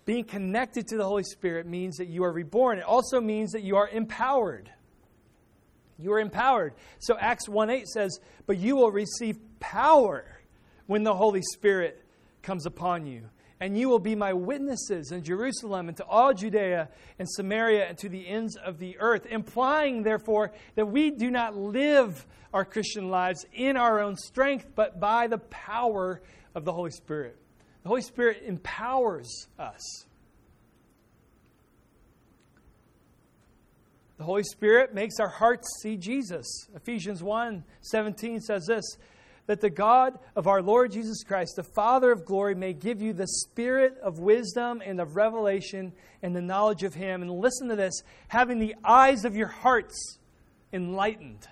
being 0.06 0.24
connected 0.24 0.88
to 0.88 0.98
the 0.98 1.04
Holy 1.04 1.24
Spirit 1.24 1.68
means 1.68 1.98
that 1.98 2.08
you 2.08 2.24
are 2.24 2.32
reborn. 2.32 2.80
It 2.80 2.84
also 2.84 3.22
means 3.22 3.52
that 3.52 3.62
you 3.62 3.76
are 3.76 3.88
empowered. 3.88 4.72
You 5.98 6.14
are 6.14 6.20
empowered. 6.20 6.74
So 7.00 7.18
Acts 7.20 7.48
1 7.48 7.70
8 7.70 7.88
says, 7.88 8.20
But 8.48 8.58
you 8.58 8.76
will 8.76 8.92
receive 8.92 9.38
power 9.60 10.26
when 10.88 11.04
the 11.04 11.14
Holy 11.14 11.42
Spirit 11.54 12.04
comes 12.42 12.66
upon 12.66 13.06
you. 13.06 13.30
And 13.60 13.78
you 13.78 13.90
will 13.90 14.00
be 14.00 14.16
my 14.16 14.34
witnesses 14.34 15.12
in 15.12 15.24
Jerusalem 15.24 15.88
and 15.88 15.96
to 15.98 16.06
all 16.06 16.34
Judea 16.34 16.90
and 17.20 17.30
Samaria 17.30 17.88
and 17.88 17.98
to 18.00 18.10
the 18.10 18.28
ends 18.28 18.56
of 18.56 18.80
the 18.80 18.98
earth. 18.98 19.28
Implying, 19.28 20.02
therefore, 20.02 20.52
that 20.74 20.88
we 20.88 21.12
do 21.12 21.30
not 21.30 21.56
live 21.56 22.26
our 22.54 22.66
Christian 22.66 23.12
lives 23.12 23.46
in 23.54 23.78
our 23.78 24.00
own 24.00 24.16
strength, 24.16 24.66
but 24.74 25.00
by 25.00 25.28
the 25.28 25.38
power 25.38 26.24
of 26.56 26.66
the 26.66 26.74
Holy 26.74 26.90
Spirit. 26.90 27.38
The 27.84 27.90
Holy 27.90 28.02
Spirit 28.02 28.44
empowers 28.46 29.48
us. 29.58 30.06
The 34.18 34.24
Holy 34.24 34.44
Spirit 34.44 34.94
makes 34.94 35.20
our 35.20 35.30
hearts 35.30 35.68
see 35.82 35.98
Jesus. 35.98 36.68
Ephesians 36.76 37.24
1 37.24 37.64
17 37.82 38.40
says 38.42 38.66
this 38.68 38.86
that 39.48 39.62
the 39.62 39.70
God 39.70 40.20
of 40.36 40.48
our 40.48 40.62
Lord 40.62 40.92
Jesus 40.92 41.24
Christ, 41.24 41.56
the 41.56 41.64
Father 41.64 42.12
of 42.12 42.24
glory, 42.24 42.54
may 42.56 42.74
give 42.74 43.02
you 43.02 43.14
the 43.14 43.28
spirit 43.28 43.98
of 44.02 44.20
wisdom 44.20 44.82
and 44.86 45.02
of 45.02 45.16
revelation 45.16 45.92
and 46.22 46.36
the 46.36 46.42
knowledge 46.42 46.84
of 46.84 46.94
Him. 46.94 47.22
And 47.22 47.32
listen 47.32 47.68
to 47.70 47.76
this 47.76 48.04
having 48.28 48.60
the 48.60 48.76
eyes 48.84 49.26
of 49.26 49.36
your 49.36 49.48
hearts 49.48 50.20
enlightened. 50.72 51.48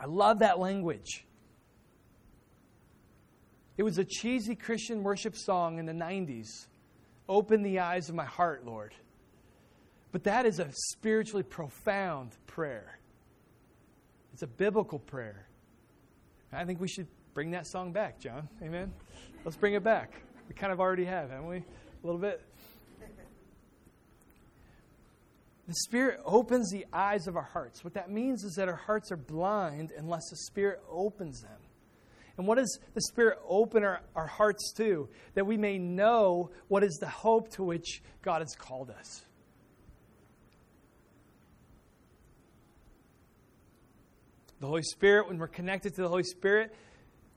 I 0.00 0.06
love 0.06 0.38
that 0.38 0.58
language. 0.58 1.26
It 3.78 3.84
was 3.84 3.96
a 3.96 4.04
cheesy 4.04 4.56
Christian 4.56 5.04
worship 5.04 5.36
song 5.36 5.78
in 5.78 5.86
the 5.86 5.92
90s. 5.92 6.66
Open 7.28 7.62
the 7.62 7.78
eyes 7.78 8.08
of 8.08 8.16
my 8.16 8.24
heart, 8.24 8.66
Lord. 8.66 8.92
But 10.10 10.24
that 10.24 10.46
is 10.46 10.58
a 10.58 10.68
spiritually 10.72 11.44
profound 11.44 12.32
prayer. 12.46 12.98
It's 14.32 14.42
a 14.42 14.48
biblical 14.48 14.98
prayer. 14.98 15.46
I 16.52 16.64
think 16.64 16.80
we 16.80 16.88
should 16.88 17.06
bring 17.34 17.52
that 17.52 17.68
song 17.68 17.92
back, 17.92 18.18
John. 18.18 18.48
Amen? 18.62 18.92
Let's 19.44 19.56
bring 19.56 19.74
it 19.74 19.84
back. 19.84 20.12
We 20.48 20.54
kind 20.54 20.72
of 20.72 20.80
already 20.80 21.04
have, 21.04 21.30
haven't 21.30 21.48
we? 21.48 21.58
A 21.58 21.64
little 22.02 22.20
bit. 22.20 22.42
The 25.68 25.74
Spirit 25.74 26.20
opens 26.24 26.70
the 26.72 26.86
eyes 26.92 27.28
of 27.28 27.36
our 27.36 27.42
hearts. 27.42 27.84
What 27.84 27.94
that 27.94 28.10
means 28.10 28.42
is 28.42 28.54
that 28.54 28.68
our 28.68 28.74
hearts 28.74 29.12
are 29.12 29.16
blind 29.16 29.92
unless 29.96 30.22
the 30.30 30.36
Spirit 30.36 30.82
opens 30.90 31.42
them. 31.42 31.60
And 32.38 32.46
what 32.46 32.56
does 32.56 32.78
the 32.94 33.02
Spirit 33.02 33.38
open 33.46 33.84
our, 33.84 34.00
our 34.14 34.26
hearts 34.26 34.72
to? 34.76 35.08
That 35.34 35.44
we 35.44 35.56
may 35.56 35.76
know 35.76 36.50
what 36.68 36.84
is 36.84 36.96
the 36.98 37.08
hope 37.08 37.50
to 37.54 37.64
which 37.64 38.00
God 38.22 38.40
has 38.40 38.54
called 38.54 38.90
us. 38.90 39.24
the 44.60 44.66
Holy 44.66 44.82
Spirit, 44.82 45.28
when 45.28 45.38
we're 45.38 45.46
connected 45.46 45.94
to 45.94 46.02
the 46.02 46.08
Holy 46.08 46.24
Spirit, 46.24 46.74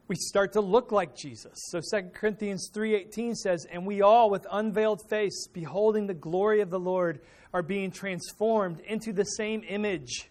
we 0.08 0.16
start 0.16 0.54
to 0.54 0.62
look 0.62 0.92
like 0.92 1.16
Jesus. 1.16 1.54
So 1.68 1.80
2 1.80 2.14
Corinthians 2.14 2.70
3:18 2.74 3.36
says, 3.36 3.66
"And 3.72 3.86
we 3.86 4.02
all 4.02 4.30
with 4.30 4.46
unveiled 4.52 5.08
face, 5.08 5.48
beholding 5.48 6.08
the 6.08 6.14
glory 6.14 6.62
of 6.62 6.70
the 6.70 6.80
Lord, 6.80 7.22
are 7.54 7.62
being 7.62 7.92
transformed 7.92 8.80
into 8.82 9.14
the 9.14 9.24
same 9.24 9.64
image 9.68 10.30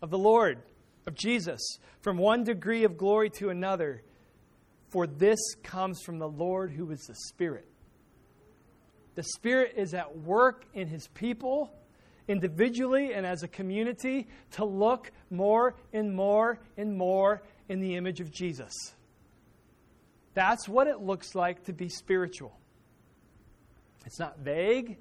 of 0.00 0.10
the 0.10 0.18
Lord, 0.18 0.62
of 1.06 1.14
Jesus, 1.14 1.60
from 2.00 2.18
one 2.18 2.44
degree 2.44 2.84
of 2.84 2.96
glory 2.96 3.30
to 3.30 3.50
another, 3.50 4.02
for 4.90 5.06
this 5.06 5.38
comes 5.62 6.02
from 6.02 6.18
the 6.18 6.28
Lord 6.28 6.70
who 6.72 6.90
is 6.90 7.00
the 7.06 7.14
Spirit." 7.28 7.66
The 9.14 9.22
Spirit 9.22 9.74
is 9.76 9.94
at 9.94 10.18
work 10.18 10.66
in 10.74 10.88
his 10.88 11.08
people 11.08 11.72
individually 12.28 13.14
and 13.14 13.24
as 13.24 13.42
a 13.42 13.48
community 13.48 14.26
to 14.52 14.64
look 14.64 15.12
more 15.30 15.74
and 15.92 16.14
more 16.14 16.58
and 16.76 16.96
more 16.96 17.42
in 17.68 17.80
the 17.80 17.96
image 17.96 18.20
of 18.20 18.30
Jesus. 18.30 18.72
That's 20.34 20.68
what 20.68 20.86
it 20.86 21.00
looks 21.00 21.34
like 21.34 21.64
to 21.64 21.72
be 21.72 21.88
spiritual. 21.88 22.58
It's 24.04 24.18
not 24.18 24.38
vague, 24.40 24.98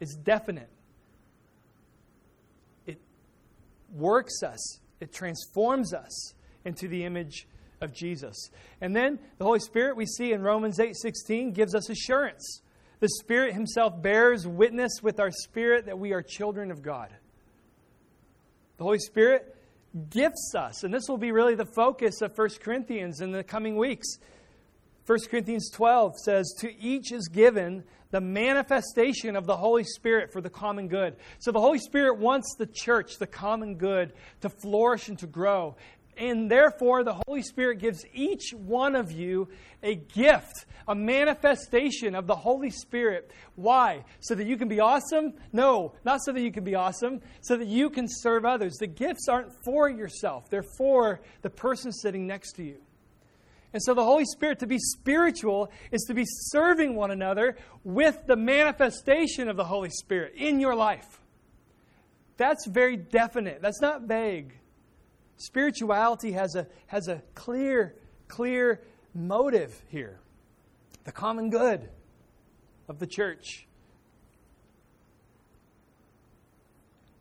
it's 0.00 0.14
definite. 0.16 0.70
It 2.86 2.98
works 3.92 4.42
us, 4.42 4.80
it 5.00 5.12
transforms 5.12 5.94
us 5.94 6.34
into 6.64 6.88
the 6.88 7.04
image 7.04 7.46
of 7.80 7.92
Jesus. 7.92 8.50
And 8.80 8.94
then 8.94 9.18
the 9.38 9.44
Holy 9.44 9.60
Spirit 9.60 9.96
we 9.96 10.06
see 10.06 10.32
in 10.32 10.42
Romans 10.42 10.78
8:16 10.78 11.52
gives 11.52 11.74
us 11.74 11.88
assurance. 11.88 12.62
The 13.00 13.08
Spirit 13.08 13.54
Himself 13.54 14.02
bears 14.02 14.46
witness 14.46 15.02
with 15.02 15.20
our 15.20 15.30
spirit 15.30 15.86
that 15.86 15.98
we 15.98 16.12
are 16.12 16.22
children 16.22 16.70
of 16.70 16.82
God. 16.82 17.14
The 18.76 18.84
Holy 18.84 18.98
Spirit 18.98 19.56
gifts 20.10 20.54
us, 20.56 20.84
and 20.84 20.92
this 20.92 21.08
will 21.08 21.18
be 21.18 21.32
really 21.32 21.54
the 21.54 21.66
focus 21.76 22.20
of 22.22 22.36
1 22.36 22.60
Corinthians 22.60 23.20
in 23.20 23.32
the 23.32 23.44
coming 23.44 23.76
weeks. 23.76 24.18
1 25.08 25.20
Corinthians 25.30 25.70
12 25.70 26.18
says, 26.18 26.54
To 26.58 26.70
each 26.78 27.12
is 27.12 27.28
given 27.28 27.82
the 28.10 28.20
manifestation 28.20 29.36
of 29.36 29.46
the 29.46 29.56
Holy 29.56 29.84
Spirit 29.84 30.30
for 30.30 30.42
the 30.42 30.50
common 30.50 30.86
good. 30.86 31.16
So 31.38 31.50
the 31.50 31.60
Holy 31.60 31.78
Spirit 31.78 32.18
wants 32.18 32.54
the 32.58 32.66
church, 32.66 33.14
the 33.18 33.26
common 33.26 33.76
good, 33.76 34.12
to 34.42 34.50
flourish 34.50 35.08
and 35.08 35.18
to 35.20 35.26
grow. 35.26 35.76
And 36.18 36.50
therefore, 36.50 37.04
the 37.04 37.18
Holy 37.26 37.40
Spirit 37.40 37.78
gives 37.78 38.04
each 38.12 38.52
one 38.52 38.94
of 38.94 39.10
you 39.10 39.48
a 39.82 39.94
gift, 39.94 40.66
a 40.86 40.94
manifestation 40.94 42.14
of 42.14 42.26
the 42.26 42.36
Holy 42.36 42.68
Spirit. 42.68 43.30
Why? 43.54 44.04
So 44.20 44.34
that 44.34 44.46
you 44.46 44.58
can 44.58 44.68
be 44.68 44.80
awesome? 44.80 45.32
No, 45.54 45.94
not 46.04 46.20
so 46.22 46.32
that 46.32 46.42
you 46.42 46.52
can 46.52 46.64
be 46.64 46.74
awesome, 46.74 47.22
so 47.40 47.56
that 47.56 47.68
you 47.68 47.88
can 47.88 48.08
serve 48.10 48.44
others. 48.44 48.74
The 48.76 48.86
gifts 48.86 49.26
aren't 49.26 49.52
for 49.64 49.88
yourself, 49.88 50.50
they're 50.50 50.66
for 50.76 51.22
the 51.40 51.48
person 51.48 51.92
sitting 51.92 52.26
next 52.26 52.52
to 52.56 52.62
you. 52.62 52.76
And 53.72 53.82
so, 53.82 53.92
the 53.92 54.04
Holy 54.04 54.24
Spirit, 54.24 54.60
to 54.60 54.66
be 54.66 54.78
spiritual, 54.78 55.70
is 55.92 56.02
to 56.04 56.14
be 56.14 56.24
serving 56.26 56.94
one 56.94 57.10
another 57.10 57.56
with 57.84 58.26
the 58.26 58.36
manifestation 58.36 59.48
of 59.48 59.56
the 59.56 59.64
Holy 59.64 59.90
Spirit 59.90 60.34
in 60.36 60.58
your 60.58 60.74
life. 60.74 61.20
That's 62.38 62.66
very 62.66 62.96
definite. 62.96 63.60
That's 63.60 63.80
not 63.80 64.02
vague. 64.02 64.54
Spirituality 65.36 66.32
has 66.32 66.54
a, 66.54 66.66
has 66.86 67.08
a 67.08 67.22
clear, 67.34 67.94
clear 68.26 68.80
motive 69.14 69.82
here 69.88 70.20
the 71.04 71.12
common 71.12 71.48
good 71.48 71.88
of 72.86 72.98
the 72.98 73.06
church. 73.06 73.66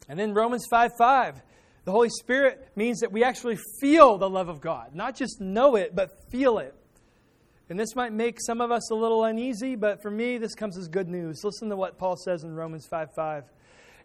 And 0.09 0.19
then 0.19 0.33
Romans 0.33 0.65
5 0.69 0.91
5. 0.97 1.41
The 1.87 1.93
Holy 1.93 2.09
Spirit 2.09 2.67
means 2.75 2.99
that 2.99 3.13
we 3.13 3.23
actually 3.23 3.57
feel 3.79 4.17
the 4.17 4.29
love 4.29 4.49
of 4.49 4.59
God, 4.59 4.93
not 4.93 5.15
just 5.15 5.39
know 5.39 5.77
it, 5.77 5.95
but 5.95 6.11
feel 6.29 6.57
it. 6.57 6.75
And 7.69 7.79
this 7.79 7.95
might 7.95 8.11
make 8.11 8.39
some 8.45 8.59
of 8.59 8.71
us 8.71 8.91
a 8.91 8.93
little 8.93 9.23
uneasy, 9.23 9.77
but 9.77 10.01
for 10.01 10.11
me, 10.11 10.37
this 10.37 10.53
comes 10.53 10.77
as 10.77 10.89
good 10.89 11.07
news. 11.07 11.45
Listen 11.45 11.69
to 11.69 11.77
what 11.77 11.97
Paul 11.97 12.17
says 12.17 12.43
in 12.43 12.53
Romans 12.53 12.85
5 12.87 13.13
5. 13.15 13.45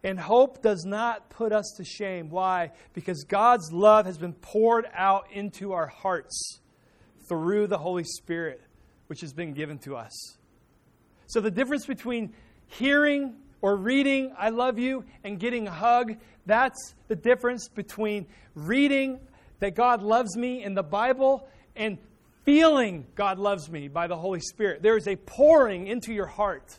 And 0.04 0.20
hope 0.20 0.62
does 0.62 0.84
not 0.84 1.28
put 1.28 1.52
us 1.52 1.74
to 1.76 1.84
shame. 1.84 2.30
Why? 2.30 2.70
Because 2.92 3.24
God's 3.24 3.72
love 3.72 4.06
has 4.06 4.16
been 4.16 4.34
poured 4.34 4.86
out 4.94 5.32
into 5.32 5.72
our 5.72 5.88
hearts 5.88 6.60
through 7.28 7.66
the 7.66 7.78
Holy 7.78 8.04
Spirit, 8.04 8.62
which 9.08 9.22
has 9.22 9.32
been 9.32 9.54
given 9.54 9.78
to 9.78 9.96
us. 9.96 10.36
So 11.26 11.40
the 11.40 11.50
difference 11.50 11.84
between 11.84 12.32
hearing 12.68 13.38
or 13.62 13.76
reading, 13.76 14.34
I 14.36 14.50
love 14.50 14.78
you, 14.78 15.04
and 15.24 15.38
getting 15.38 15.68
a 15.68 15.70
hug, 15.70 16.16
that's 16.44 16.94
the 17.08 17.16
difference 17.16 17.68
between 17.68 18.26
reading 18.54 19.20
that 19.60 19.76
God 19.76 20.02
loves 20.02 20.36
me 20.36 20.62
in 20.62 20.74
the 20.74 20.82
Bible 20.82 21.48
and 21.76 21.96
feeling 22.44 23.06
God 23.14 23.38
loves 23.38 23.70
me 23.70 23.86
by 23.86 24.08
the 24.08 24.16
Holy 24.16 24.40
Spirit. 24.40 24.82
There 24.82 24.96
is 24.96 25.06
a 25.06 25.14
pouring 25.14 25.86
into 25.86 26.12
your 26.12 26.26
heart 26.26 26.78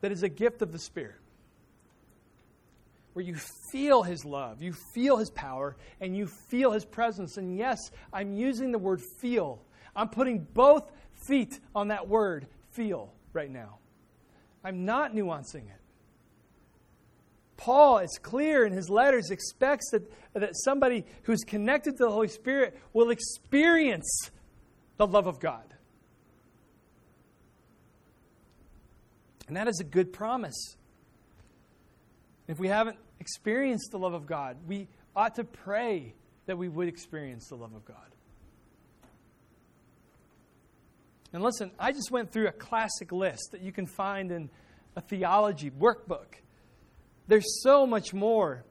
that 0.00 0.12
is 0.12 0.22
a 0.22 0.28
gift 0.28 0.62
of 0.62 0.70
the 0.70 0.78
Spirit 0.78 1.16
where 3.12 3.24
you 3.24 3.34
feel 3.72 4.04
His 4.04 4.24
love, 4.24 4.62
you 4.62 4.72
feel 4.94 5.16
His 5.16 5.30
power, 5.30 5.76
and 6.00 6.16
you 6.16 6.28
feel 6.48 6.70
His 6.70 6.84
presence. 6.84 7.36
And 7.36 7.58
yes, 7.58 7.78
I'm 8.12 8.32
using 8.32 8.70
the 8.70 8.78
word 8.78 9.00
feel. 9.20 9.60
I'm 9.96 10.08
putting 10.08 10.46
both 10.54 10.88
feet 11.26 11.58
on 11.74 11.88
that 11.88 12.06
word, 12.06 12.46
feel, 12.70 13.12
right 13.32 13.50
now. 13.50 13.79
I'm 14.64 14.84
not 14.84 15.14
nuancing 15.14 15.66
it. 15.68 15.80
Paul, 17.56 17.98
it's 17.98 18.18
clear 18.18 18.64
in 18.64 18.72
his 18.72 18.88
letters, 18.88 19.30
expects 19.30 19.90
that, 19.90 20.10
that 20.32 20.56
somebody 20.56 21.04
who's 21.24 21.40
connected 21.40 21.92
to 21.98 22.04
the 22.04 22.10
Holy 22.10 22.28
Spirit 22.28 22.78
will 22.92 23.10
experience 23.10 24.30
the 24.96 25.06
love 25.06 25.26
of 25.26 25.40
God. 25.40 25.74
And 29.46 29.56
that 29.56 29.68
is 29.68 29.80
a 29.80 29.84
good 29.84 30.12
promise. 30.12 30.76
If 32.48 32.58
we 32.58 32.68
haven't 32.68 32.96
experienced 33.18 33.90
the 33.90 33.98
love 33.98 34.14
of 34.14 34.26
God, 34.26 34.56
we 34.66 34.88
ought 35.14 35.34
to 35.34 35.44
pray 35.44 36.14
that 36.46 36.56
we 36.56 36.68
would 36.68 36.88
experience 36.88 37.48
the 37.48 37.56
love 37.56 37.74
of 37.74 37.84
God. 37.84 37.96
And 41.32 41.42
listen, 41.42 41.70
I 41.78 41.92
just 41.92 42.10
went 42.10 42.32
through 42.32 42.48
a 42.48 42.52
classic 42.52 43.12
list 43.12 43.50
that 43.52 43.62
you 43.62 43.72
can 43.72 43.86
find 43.86 44.32
in 44.32 44.50
a 44.96 45.00
theology 45.00 45.70
workbook. 45.70 46.34
There's 47.28 47.62
so 47.62 47.86
much 47.86 48.12
more 48.12 48.64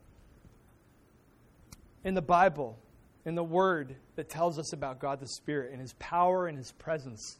in 2.03 2.13
the 2.13 2.21
Bible, 2.21 2.77
in 3.25 3.35
the 3.35 3.43
Word, 3.43 3.95
that 4.15 4.29
tells 4.29 4.59
us 4.59 4.73
about 4.73 4.99
God 4.99 5.21
the 5.21 5.27
Spirit 5.27 5.71
and 5.71 5.79
His 5.79 5.93
power 5.93 6.47
and 6.47 6.57
His 6.57 6.73
presence 6.73 7.37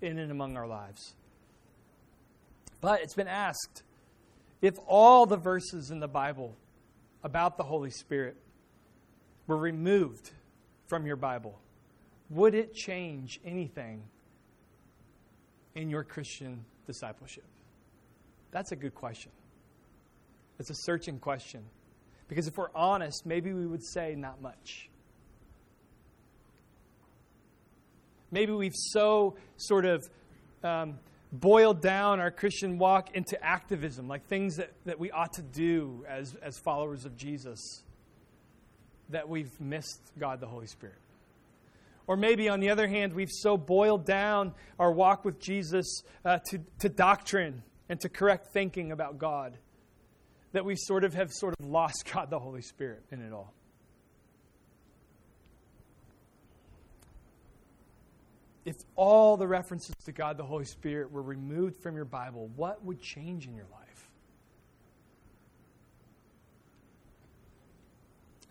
in 0.00 0.18
and 0.18 0.30
among 0.30 0.56
our 0.56 0.66
lives. 0.66 1.14
But 2.80 3.02
it's 3.02 3.14
been 3.14 3.28
asked 3.28 3.82
if 4.62 4.78
all 4.86 5.26
the 5.26 5.36
verses 5.36 5.90
in 5.90 6.00
the 6.00 6.08
Bible 6.08 6.56
about 7.22 7.58
the 7.58 7.64
Holy 7.64 7.90
Spirit 7.90 8.36
were 9.46 9.58
removed 9.58 10.30
from 10.86 11.06
your 11.06 11.16
Bible, 11.16 11.58
would 12.30 12.54
it 12.54 12.74
change 12.74 13.40
anything 13.44 14.02
in 15.74 15.90
your 15.90 16.04
Christian 16.04 16.64
discipleship? 16.86 17.44
That's 18.50 18.72
a 18.72 18.76
good 18.76 18.94
question. 18.94 19.32
It's 20.58 20.70
a 20.70 20.74
searching 20.74 21.18
question. 21.18 21.64
Because 22.28 22.46
if 22.46 22.56
we're 22.56 22.70
honest, 22.74 23.26
maybe 23.26 23.52
we 23.52 23.66
would 23.66 23.84
say 23.84 24.14
not 24.14 24.40
much. 24.40 24.88
Maybe 28.30 28.52
we've 28.52 28.74
so 28.74 29.36
sort 29.56 29.84
of 29.84 30.08
um, 30.62 30.98
boiled 31.32 31.80
down 31.80 32.20
our 32.20 32.30
Christian 32.30 32.78
walk 32.78 33.14
into 33.14 33.42
activism, 33.44 34.08
like 34.08 34.26
things 34.26 34.56
that, 34.56 34.72
that 34.86 34.98
we 34.98 35.10
ought 35.10 35.32
to 35.34 35.42
do 35.42 36.04
as, 36.08 36.34
as 36.42 36.58
followers 36.58 37.04
of 37.04 37.16
Jesus, 37.16 37.82
that 39.10 39.28
we've 39.28 39.60
missed 39.60 40.00
God 40.18 40.40
the 40.40 40.46
Holy 40.46 40.66
Spirit. 40.66 40.96
Or 42.06 42.16
maybe, 42.16 42.48
on 42.48 42.60
the 42.60 42.70
other 42.70 42.86
hand, 42.86 43.14
we've 43.14 43.30
so 43.30 43.56
boiled 43.56 44.04
down 44.04 44.52
our 44.78 44.92
walk 44.92 45.24
with 45.24 45.40
Jesus 45.40 46.02
uh, 46.24 46.38
to, 46.50 46.60
to 46.80 46.88
doctrine 46.88 47.62
and 47.88 47.98
to 48.00 48.08
correct 48.08 48.52
thinking 48.52 48.92
about 48.92 49.18
God 49.18 49.56
that 50.52 50.64
we 50.64 50.76
sort 50.76 51.04
of 51.04 51.14
have 51.14 51.32
sort 51.32 51.54
of 51.58 51.66
lost 51.66 52.04
God 52.12 52.30
the 52.30 52.38
Holy 52.38 52.62
Spirit 52.62 53.02
in 53.10 53.20
it 53.20 53.32
all. 53.32 53.54
If 58.64 58.76
all 58.96 59.36
the 59.36 59.46
references 59.46 59.94
to 60.06 60.12
God 60.12 60.38
the 60.38 60.44
Holy 60.44 60.64
Spirit 60.64 61.12
were 61.12 61.22
removed 61.22 61.82
from 61.82 61.96
your 61.96 62.06
Bible, 62.06 62.50
what 62.56 62.82
would 62.82 63.00
change 63.00 63.46
in 63.46 63.54
your 63.54 63.66
life? 63.70 63.80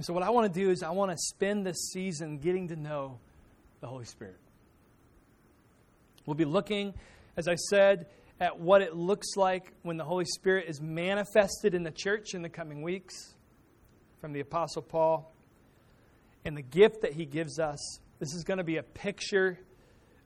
so, 0.01 0.11
what 0.11 0.23
I 0.23 0.29
want 0.31 0.53
to 0.53 0.59
do 0.59 0.69
is, 0.69 0.83
I 0.83 0.89
want 0.89 1.11
to 1.11 1.17
spend 1.17 1.65
this 1.65 1.91
season 1.93 2.37
getting 2.39 2.67
to 2.67 2.75
know 2.75 3.19
the 3.83 3.89
Holy 3.89 4.05
Spirit. 4.05 4.37
We'll 6.25 6.35
be 6.35 6.45
looking, 6.45 6.93
as 7.35 7.49
I 7.49 7.55
said, 7.55 8.05
at 8.39 8.57
what 8.57 8.81
it 8.81 8.95
looks 8.95 9.35
like 9.35 9.73
when 9.81 9.97
the 9.97 10.05
Holy 10.05 10.23
Spirit 10.23 10.67
is 10.69 10.79
manifested 10.79 11.75
in 11.75 11.83
the 11.83 11.91
church 11.91 12.33
in 12.33 12.41
the 12.41 12.49
coming 12.49 12.81
weeks 12.81 13.13
from 14.21 14.31
the 14.31 14.39
Apostle 14.39 14.83
Paul 14.83 15.35
and 16.45 16.55
the 16.55 16.61
gift 16.61 17.01
that 17.01 17.11
he 17.11 17.25
gives 17.25 17.59
us. 17.59 17.99
This 18.19 18.33
is 18.33 18.45
going 18.45 18.59
to 18.59 18.63
be 18.63 18.77
a 18.77 18.83
picture 18.83 19.59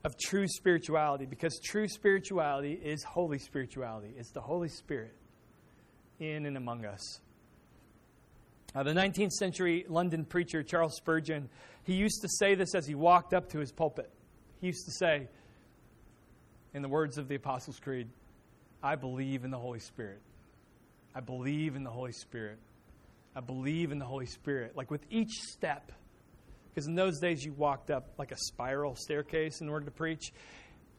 of 0.04 0.16
true 0.20 0.48
spirituality 0.48 1.26
because 1.26 1.60
true 1.60 1.88
spirituality 1.88 2.74
is 2.74 3.04
holy 3.04 3.40
spirituality. 3.40 4.14
It's 4.20 4.30
the 4.30 4.42
Holy 4.42 4.70
Spirit 4.70 5.16
in 6.20 6.46
and 6.46 6.58
among 6.58 6.86
us. 6.86 7.22
Uh, 8.78 8.84
the 8.84 8.94
19th 8.94 9.32
century 9.32 9.86
London 9.90 10.24
preacher 10.24 10.62
Charles 10.62 10.96
Spurgeon, 10.98 11.50
he 11.86 11.96
used 11.96 12.22
to 12.22 12.30
say 12.30 12.54
this 12.54 12.76
as 12.76 12.86
he 12.86 12.94
walked 12.94 13.34
up 13.34 13.50
to 13.50 13.58
his 13.58 13.72
pulpit. 13.72 14.08
He 14.62 14.68
used 14.68 14.86
to 14.86 14.92
say, 14.92 15.28
in 16.76 16.84
the 16.84 16.88
words 16.88 17.18
of 17.18 17.28
the 17.28 17.34
Apostles' 17.34 17.80
Creed, 17.80 18.08
I 18.84 18.94
believe 18.94 19.46
in 19.46 19.50
the 19.50 19.58
Holy 19.58 19.80
Spirit. 19.80 20.22
I 21.16 21.22
believe 21.22 21.76
in 21.76 21.84
the 21.84 21.90
Holy 21.90 22.12
Spirit. 22.12 22.60
I 23.36 23.40
believe 23.40 23.92
in 23.92 23.98
the 23.98 24.06
Holy 24.06 24.28
Spirit. 24.28 24.78
Like 24.78 24.92
with 24.92 25.02
each 25.10 25.32
step, 25.32 25.92
because 26.70 26.86
in 26.86 26.94
those 26.94 27.18
days 27.20 27.44
you 27.44 27.54
walked 27.54 27.90
up 27.90 28.12
like 28.20 28.32
a 28.32 28.38
spiral 28.38 28.96
staircase 28.96 29.60
in 29.60 29.70
order 29.70 29.86
to 29.86 29.92
preach. 29.92 30.32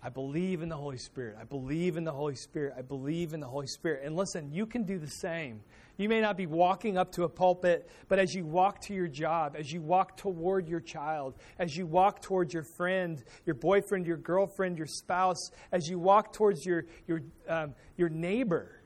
I 0.03 0.11
believe 0.11 0.63
in 0.63 0.69
the 0.69 0.77
Holy 0.77 0.97
Spirit. 0.97 1.37
I 1.41 1.45
believe 1.45 1.97
in 1.97 2.05
the 2.05 2.13
Holy 2.13 2.37
Spirit. 2.37 2.75
I 2.79 2.83
believe 2.83 3.35
in 3.35 3.41
the 3.41 3.49
Holy 3.49 3.67
Spirit. 3.67 4.03
And 4.05 4.17
listen, 4.17 4.53
you 4.53 4.65
can 4.65 4.85
do 4.85 4.99
the 4.99 5.09
same. 5.09 5.61
You 5.97 6.09
may 6.09 6.21
not 6.21 6.37
be 6.37 6.47
walking 6.47 6.97
up 6.97 7.11
to 7.13 7.25
a 7.25 7.29
pulpit, 7.29 7.91
but 8.07 8.21
as 8.21 8.33
you 8.33 8.45
walk 8.45 8.81
to 8.83 8.95
your 8.95 9.09
job, 9.09 9.57
as 9.59 9.73
you 9.73 9.81
walk 9.81 10.17
toward 10.17 10.69
your 10.69 10.79
child, 10.79 11.35
as 11.59 11.77
you 11.77 11.85
walk 11.85 12.23
towards 12.23 12.55
your 12.55 12.63
friend, 12.63 13.23
your 13.45 13.57
boyfriend, 13.57 14.07
your 14.07 14.17
girlfriend, 14.17 14.79
your 14.79 14.87
spouse, 14.87 15.51
as 15.73 15.89
you 15.89 15.99
walk 15.99 16.33
towards 16.33 16.65
your, 16.65 16.85
your, 17.09 17.23
um, 17.49 17.75
your 17.97 18.09
neighbor, 18.09 18.81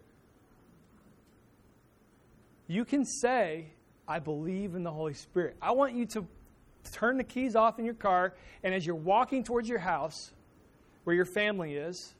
you 2.66 2.86
can 2.86 3.04
say, 3.04 3.74
I 4.08 4.18
believe 4.18 4.74
in 4.74 4.82
the 4.82 4.90
Holy 4.90 5.12
Spirit. 5.12 5.56
I 5.60 5.72
want 5.72 5.94
you 5.94 6.06
to 6.06 6.26
turn 6.90 7.18
the 7.18 7.24
keys 7.24 7.54
off 7.54 7.78
in 7.78 7.84
your 7.84 7.92
car, 7.92 8.34
and 8.62 8.74
as 8.74 8.86
you're 8.86 8.96
walking 8.96 9.44
towards 9.44 9.68
your 9.68 9.78
house, 9.78 10.32
where 11.04 11.14
your 11.16 11.24
family 11.24 11.74
is, 11.74 12.14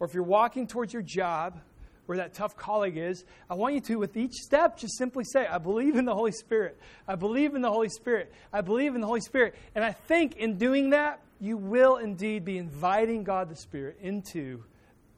or 0.00 0.06
if 0.06 0.14
you're 0.14 0.22
walking 0.22 0.66
towards 0.66 0.92
your 0.92 1.02
job, 1.02 1.60
where 2.06 2.18
that 2.18 2.34
tough 2.34 2.56
colleague 2.56 2.96
is, 2.96 3.24
I 3.48 3.54
want 3.54 3.74
you 3.74 3.80
to, 3.82 3.96
with 3.96 4.16
each 4.16 4.32
step, 4.32 4.76
just 4.76 4.98
simply 4.98 5.24
say, 5.24 5.46
I 5.46 5.58
believe 5.58 5.96
in 5.96 6.04
the 6.04 6.14
Holy 6.14 6.32
Spirit. 6.32 6.76
I 7.06 7.14
believe 7.14 7.54
in 7.54 7.62
the 7.62 7.70
Holy 7.70 7.88
Spirit. 7.88 8.32
I 8.52 8.60
believe 8.60 8.94
in 8.94 9.00
the 9.00 9.06
Holy 9.06 9.20
Spirit. 9.20 9.54
And 9.74 9.84
I 9.84 9.92
think 9.92 10.36
in 10.36 10.58
doing 10.58 10.90
that, 10.90 11.20
you 11.40 11.56
will 11.56 11.96
indeed 11.96 12.44
be 12.44 12.58
inviting 12.58 13.24
God 13.24 13.48
the 13.48 13.56
Spirit 13.56 13.98
into 14.02 14.62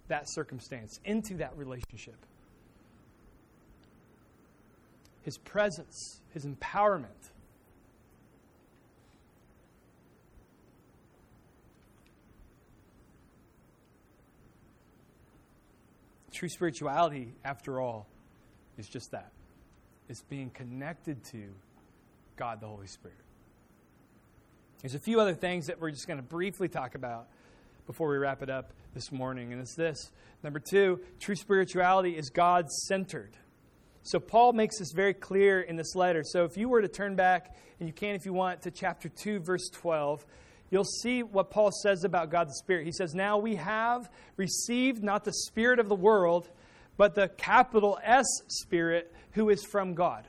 that 0.09 0.25
circumstance, 0.27 1.01
into 1.05 1.39
that 1.39 1.57
relationship. 1.57 2.17
His 5.23 5.39
presence, 5.39 6.21
His 6.35 6.45
empowerment. 6.45 7.07
True 16.35 16.49
spirituality, 16.49 17.33
after 17.45 17.81
all, 17.81 18.09
is 18.77 18.89
just 18.89 19.13
that 19.13 19.31
it's 20.09 20.23
being 20.23 20.51
connected 20.51 21.23
to 21.27 21.45
God 22.37 22.61
the 22.61 22.67
Holy 22.67 22.89
Spirit. 22.89 23.17
There's 24.83 24.97
a 24.97 24.99
few 24.99 25.21
other 25.21 25.35
things 25.35 25.67
that 25.67 25.81
we're 25.81 25.93
just 25.93 26.09
going 26.09 26.19
to 26.19 26.25
briefly 26.25 26.69
talk 26.69 26.97
about 26.97 27.29
before 27.87 28.09
we 28.09 28.17
wrap 28.17 28.43
it 28.43 28.51
up 28.51 28.73
this 28.95 29.13
morning, 29.13 29.53
and 29.53 29.63
it's 29.63 29.77
this. 29.77 30.11
Number 30.43 30.59
two, 30.59 30.99
true 31.21 31.37
spirituality 31.37 32.17
is 32.17 32.31
God 32.31 32.69
centered. 32.69 33.37
So, 34.03 34.19
Paul 34.19 34.55
makes 34.55 34.81
this 34.81 34.91
very 34.93 35.15
clear 35.15 35.61
in 35.61 35.77
this 35.77 35.95
letter. 35.95 36.25
So, 36.25 36.45
if 36.45 36.57
you 36.57 36.69
were 36.69 36.83
to 36.83 36.89
turn 36.89 37.15
back, 37.15 37.57
and 37.79 37.89
you 37.89 37.93
can 37.93 38.17
if 38.17 38.27
you 38.27 38.33
want, 38.33 38.63
to 38.63 38.73
chapter 38.73 39.09
2, 39.09 39.39
verse 39.39 39.71
12, 39.73 40.27
you'll 40.75 40.85
see 40.85 41.23
what 41.23 41.53
Paul 41.53 41.71
says 41.71 42.03
about 42.03 42.31
God 42.31 42.49
the 42.49 42.55
Spirit. 42.55 42.85
He 42.85 42.91
says, 42.91 43.15
Now 43.15 43.39
we 43.39 43.55
have 43.55 44.11
received 44.37 45.05
not 45.05 45.25
the 45.25 45.33
Spirit 45.33 45.79
of 45.79 45.89
the 45.89 45.95
world, 45.95 46.51
but 46.97 47.15
the 47.15 47.29
capital 47.29 47.97
S 48.03 48.27
Spirit 48.49 49.15
who 49.33 49.51
is 49.51 49.65
from 49.65 49.95
God, 49.95 50.27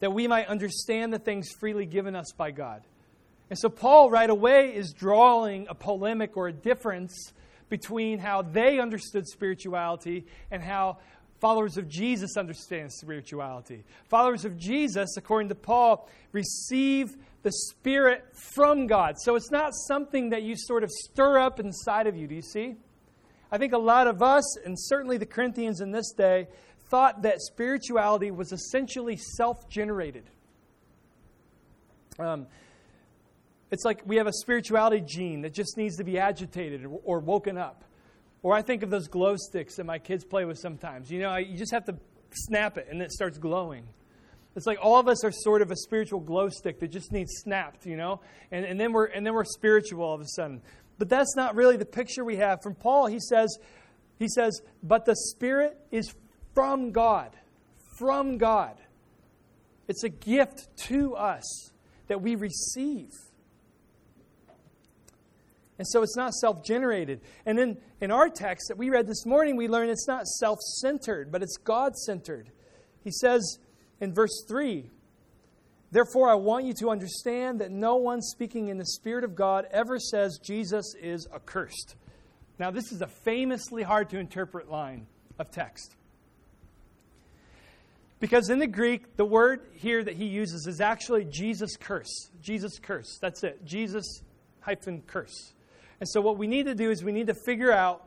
that 0.00 0.12
we 0.12 0.28
might 0.28 0.46
understand 0.46 1.10
the 1.10 1.18
things 1.18 1.48
freely 1.58 1.86
given 1.86 2.14
us 2.14 2.32
by 2.36 2.50
God. 2.50 2.82
And 3.48 3.58
so 3.58 3.70
Paul 3.70 4.10
right 4.10 4.28
away 4.28 4.74
is 4.74 4.92
drawing 4.92 5.66
a 5.70 5.74
polemic 5.74 6.36
or 6.36 6.48
a 6.48 6.52
difference 6.52 7.32
between 7.70 8.18
how 8.18 8.42
they 8.42 8.78
understood 8.78 9.26
spirituality 9.26 10.26
and 10.50 10.62
how 10.62 10.98
followers 11.40 11.78
of 11.78 11.88
Jesus 11.88 12.36
understand 12.36 12.92
spirituality. 12.92 13.84
Followers 14.08 14.44
of 14.44 14.58
Jesus, 14.58 15.16
according 15.16 15.48
to 15.48 15.54
Paul, 15.54 16.08
receive 16.32 17.16
the 17.44 17.52
Spirit 17.52 18.24
from 18.54 18.88
God. 18.88 19.16
So 19.20 19.36
it's 19.36 19.50
not 19.50 19.74
something 19.74 20.30
that 20.30 20.42
you 20.42 20.56
sort 20.56 20.82
of 20.82 20.90
stir 20.90 21.38
up 21.38 21.60
inside 21.60 22.08
of 22.08 22.16
you. 22.16 22.26
Do 22.26 22.34
you 22.34 22.42
see? 22.42 22.74
I 23.52 23.58
think 23.58 23.74
a 23.74 23.78
lot 23.78 24.08
of 24.08 24.22
us, 24.22 24.56
and 24.64 24.76
certainly 24.76 25.18
the 25.18 25.26
Corinthians 25.26 25.80
in 25.80 25.92
this 25.92 26.10
day, 26.12 26.48
thought 26.88 27.22
that 27.22 27.40
spirituality 27.40 28.30
was 28.30 28.50
essentially 28.50 29.16
self 29.16 29.68
generated. 29.68 30.24
Um, 32.18 32.46
it's 33.70 33.84
like 33.84 34.02
we 34.06 34.16
have 34.16 34.26
a 34.26 34.32
spirituality 34.32 35.04
gene 35.06 35.42
that 35.42 35.52
just 35.52 35.76
needs 35.76 35.96
to 35.98 36.04
be 36.04 36.18
agitated 36.18 36.84
or, 36.86 37.00
or 37.04 37.20
woken 37.20 37.58
up. 37.58 37.84
Or 38.42 38.54
I 38.54 38.62
think 38.62 38.82
of 38.82 38.90
those 38.90 39.06
glow 39.06 39.36
sticks 39.36 39.76
that 39.76 39.84
my 39.84 39.98
kids 39.98 40.24
play 40.24 40.44
with 40.44 40.58
sometimes. 40.58 41.10
You 41.10 41.20
know, 41.20 41.36
you 41.36 41.58
just 41.58 41.72
have 41.72 41.84
to 41.86 41.96
snap 42.32 42.78
it 42.78 42.88
and 42.90 43.02
it 43.02 43.12
starts 43.12 43.36
glowing. 43.36 43.84
It's 44.56 44.66
like 44.66 44.78
all 44.80 44.98
of 44.98 45.08
us 45.08 45.24
are 45.24 45.32
sort 45.32 45.62
of 45.62 45.70
a 45.70 45.76
spiritual 45.76 46.20
glow 46.20 46.48
stick 46.48 46.78
that 46.80 46.88
just 46.88 47.10
needs 47.10 47.32
snapped, 47.42 47.86
you 47.86 47.96
know? 47.96 48.20
And, 48.52 48.64
and, 48.64 48.78
then 48.78 48.92
we're, 48.92 49.06
and 49.06 49.26
then 49.26 49.34
we're 49.34 49.44
spiritual 49.44 50.04
all 50.04 50.14
of 50.14 50.20
a 50.20 50.28
sudden. 50.28 50.62
But 50.98 51.08
that's 51.08 51.34
not 51.34 51.56
really 51.56 51.76
the 51.76 51.84
picture 51.84 52.24
we 52.24 52.36
have. 52.36 52.62
From 52.62 52.74
Paul, 52.74 53.06
he 53.06 53.18
says, 53.18 53.58
he 54.18 54.28
says, 54.28 54.60
but 54.82 55.06
the 55.06 55.16
Spirit 55.16 55.76
is 55.90 56.14
from 56.54 56.92
God. 56.92 57.36
From 57.98 58.38
God. 58.38 58.76
It's 59.88 60.04
a 60.04 60.08
gift 60.08 60.68
to 60.86 61.14
us 61.16 61.72
that 62.06 62.22
we 62.22 62.36
receive. 62.36 63.10
And 65.78 65.86
so 65.86 66.02
it's 66.02 66.16
not 66.16 66.32
self 66.32 66.64
generated. 66.64 67.20
And 67.44 67.58
then 67.58 67.78
in 68.00 68.10
our 68.12 68.28
text 68.28 68.68
that 68.68 68.78
we 68.78 68.90
read 68.90 69.08
this 69.08 69.26
morning, 69.26 69.56
we 69.56 69.66
learn 69.66 69.88
it's 69.88 70.06
not 70.06 70.26
self 70.26 70.60
centered, 70.60 71.32
but 71.32 71.42
it's 71.42 71.56
God 71.56 71.96
centered. 71.96 72.50
He 73.02 73.10
says 73.10 73.58
in 74.04 74.14
verse 74.14 74.44
3 74.46 74.90
Therefore, 75.94 76.28
I 76.28 76.34
want 76.34 76.64
you 76.64 76.74
to 76.80 76.90
understand 76.90 77.60
that 77.60 77.70
no 77.70 77.94
one 77.94 78.20
speaking 78.20 78.66
in 78.66 78.78
the 78.78 78.84
Spirit 78.84 79.22
of 79.22 79.36
God 79.36 79.68
ever 79.70 80.00
says 80.00 80.40
Jesus 80.42 80.92
is 81.00 81.28
accursed. 81.32 81.94
Now, 82.58 82.72
this 82.72 82.90
is 82.90 83.00
a 83.00 83.06
famously 83.06 83.84
hard 83.84 84.10
to 84.10 84.18
interpret 84.18 84.68
line 84.68 85.06
of 85.38 85.52
text. 85.52 85.94
Because 88.18 88.50
in 88.50 88.58
the 88.58 88.66
Greek, 88.66 89.16
the 89.16 89.24
word 89.24 89.68
here 89.74 90.02
that 90.02 90.16
he 90.16 90.24
uses 90.24 90.66
is 90.66 90.80
actually 90.80 91.26
Jesus 91.26 91.76
curse. 91.76 92.28
Jesus 92.42 92.80
curse. 92.80 93.18
That's 93.20 93.44
it. 93.44 93.64
Jesus 93.64 94.22
hyphen 94.62 95.00
curse. 95.06 95.52
And 96.00 96.08
so 96.08 96.20
what 96.20 96.38
we 96.38 96.48
need 96.48 96.66
to 96.66 96.74
do 96.74 96.90
is 96.90 97.04
we 97.04 97.12
need 97.12 97.28
to 97.28 97.34
figure 97.34 97.70
out 97.70 98.04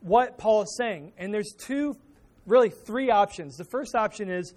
what 0.00 0.38
Paul 0.38 0.62
is 0.62 0.76
saying. 0.76 1.12
And 1.18 1.32
there's 1.32 1.52
two, 1.56 1.96
really 2.46 2.70
three 2.70 3.10
options. 3.10 3.56
The 3.56 3.64
first 3.64 3.94
option 3.94 4.28
is 4.28 4.54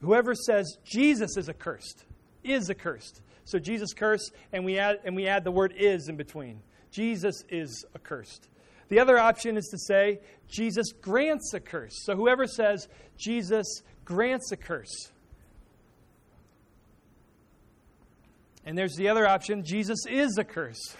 whoever 0.00 0.34
says 0.34 0.76
Jesus 0.84 1.36
is 1.36 1.48
accursed, 1.48 2.04
is 2.42 2.70
accursed. 2.70 3.22
So 3.44 3.58
Jesus 3.58 3.92
curse, 3.92 4.30
and 4.52 4.64
we 4.64 4.78
add 4.78 5.00
and 5.04 5.16
we 5.16 5.26
add 5.26 5.44
the 5.44 5.50
word 5.50 5.74
is 5.76 6.08
in 6.08 6.16
between. 6.16 6.60
Jesus 6.90 7.44
is 7.48 7.84
accursed. 7.94 8.48
The 8.88 8.98
other 8.98 9.18
option 9.18 9.56
is 9.56 9.68
to 9.68 9.78
say 9.78 10.20
Jesus 10.48 10.92
grants 10.92 11.54
a 11.54 11.60
curse. 11.60 11.94
So 12.04 12.16
whoever 12.16 12.46
says 12.46 12.88
Jesus 13.16 13.82
grants 14.04 14.50
a 14.52 14.56
curse. 14.56 15.12
And 18.64 18.76
there's 18.76 18.94
the 18.96 19.08
other 19.08 19.26
option 19.26 19.64
Jesus 19.64 20.06
is 20.08 20.36
a 20.38 20.44
curse. 20.44 20.96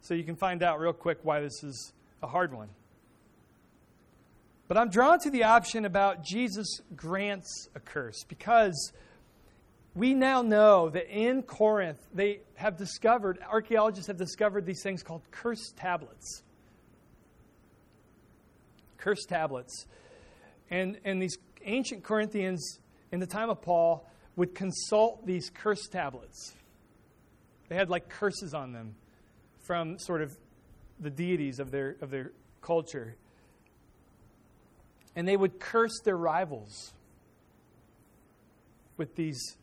So 0.00 0.14
you 0.14 0.24
can 0.24 0.36
find 0.36 0.62
out 0.62 0.78
real 0.78 0.92
quick 0.92 1.18
why 1.22 1.40
this 1.40 1.64
is 1.64 1.92
a 2.22 2.26
hard 2.26 2.52
one. 2.52 2.68
But 4.68 4.76
I'm 4.76 4.90
drawn 4.90 5.20
to 5.20 5.30
the 5.30 5.44
option 5.44 5.84
about 5.84 6.24
Jesus 6.24 6.80
grants 6.96 7.68
a 7.74 7.80
curse 7.80 8.24
because 8.28 8.92
we 9.94 10.12
now 10.12 10.42
know 10.42 10.90
that 10.90 11.08
in 11.08 11.42
Corinth 11.42 12.00
they 12.12 12.40
have 12.56 12.76
discovered, 12.76 13.38
archaeologists 13.48 14.08
have 14.08 14.16
discovered 14.18 14.66
these 14.66 14.82
things 14.82 15.02
called 15.02 15.22
curse 15.30 15.72
tablets. 15.76 16.42
Curse 18.98 19.24
tablets. 19.24 19.86
And, 20.68 20.98
and 21.04 21.22
these 21.22 21.38
ancient 21.64 22.02
Corinthians 22.02 22.80
in 23.12 23.20
the 23.20 23.26
time 23.26 23.50
of 23.50 23.62
Paul 23.62 24.08
would 24.34 24.54
consult 24.54 25.24
these 25.24 25.48
curse 25.48 25.86
tablets. 25.86 26.54
They 27.68 27.76
had 27.76 27.88
like 27.88 28.08
curses 28.08 28.52
on 28.52 28.72
them 28.72 28.96
from 29.60 29.98
sort 29.98 30.22
of 30.22 30.36
the 31.00 31.10
deities 31.10 31.58
of 31.58 31.70
their, 31.70 31.96
of 32.00 32.10
their 32.10 32.32
culture. 32.60 33.16
And 35.16 35.26
they 35.26 35.36
would 35.36 35.58
curse 35.58 35.98
their 36.04 36.16
rivals 36.16 36.92
with 38.98 39.16
these 39.16 39.56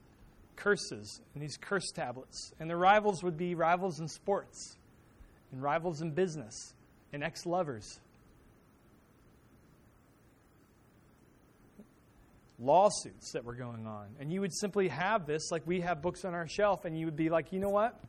curses 0.55 1.21
and 1.33 1.43
these 1.43 1.57
curse 1.57 1.91
tablets. 1.91 2.51
And 2.59 2.69
the 2.69 2.75
rivals 2.75 3.23
would 3.23 3.37
be 3.37 3.53
rivals 3.55 3.99
in 3.99 4.07
sports, 4.07 4.77
and 5.51 5.61
rivals 5.61 6.01
in 6.01 6.11
business, 6.11 6.73
and 7.11 7.23
ex 7.23 7.45
lovers. 7.45 7.99
Lawsuits 12.59 13.31
that 13.33 13.45
were 13.45 13.55
going 13.55 13.85
on. 13.85 14.07
And 14.19 14.31
you 14.31 14.41
would 14.41 14.53
simply 14.53 14.87
have 14.87 15.27
this, 15.27 15.51
like 15.51 15.63
we 15.67 15.81
have 15.81 16.01
books 16.01 16.25
on 16.25 16.33
our 16.33 16.47
shelf, 16.47 16.85
and 16.85 16.97
you 16.97 17.05
would 17.05 17.15
be 17.15 17.29
like, 17.29 17.51
you 17.51 17.59
know 17.59 17.69
what? 17.69 17.99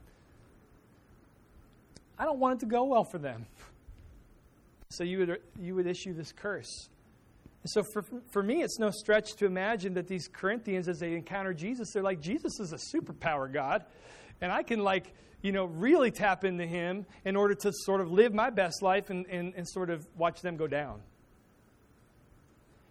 I 2.18 2.24
don't 2.24 2.38
want 2.38 2.58
it 2.58 2.60
to 2.60 2.66
go 2.66 2.84
well 2.84 3.04
for 3.04 3.18
them. 3.18 3.46
So 4.90 5.02
you 5.02 5.18
would, 5.18 5.40
you 5.60 5.74
would 5.74 5.86
issue 5.86 6.14
this 6.14 6.30
curse. 6.30 6.88
And 7.64 7.70
so 7.70 7.82
for, 7.82 8.04
for 8.30 8.42
me, 8.42 8.62
it's 8.62 8.78
no 8.78 8.90
stretch 8.90 9.36
to 9.36 9.46
imagine 9.46 9.94
that 9.94 10.06
these 10.06 10.28
Corinthians, 10.28 10.86
as 10.86 10.98
they 10.98 11.14
encounter 11.14 11.54
Jesus, 11.54 11.92
they're 11.92 12.02
like, 12.02 12.20
Jesus 12.20 12.60
is 12.60 12.74
a 12.74 12.96
superpower 12.96 13.50
God. 13.50 13.86
And 14.42 14.52
I 14.52 14.62
can, 14.62 14.80
like, 14.80 15.14
you 15.40 15.50
know, 15.50 15.64
really 15.64 16.10
tap 16.10 16.44
into 16.44 16.66
him 16.66 17.06
in 17.24 17.36
order 17.36 17.54
to 17.54 17.72
sort 17.72 18.02
of 18.02 18.12
live 18.12 18.34
my 18.34 18.50
best 18.50 18.82
life 18.82 19.08
and, 19.08 19.24
and, 19.28 19.54
and 19.56 19.66
sort 19.66 19.88
of 19.88 20.06
watch 20.14 20.42
them 20.42 20.58
go 20.58 20.66
down. 20.66 21.00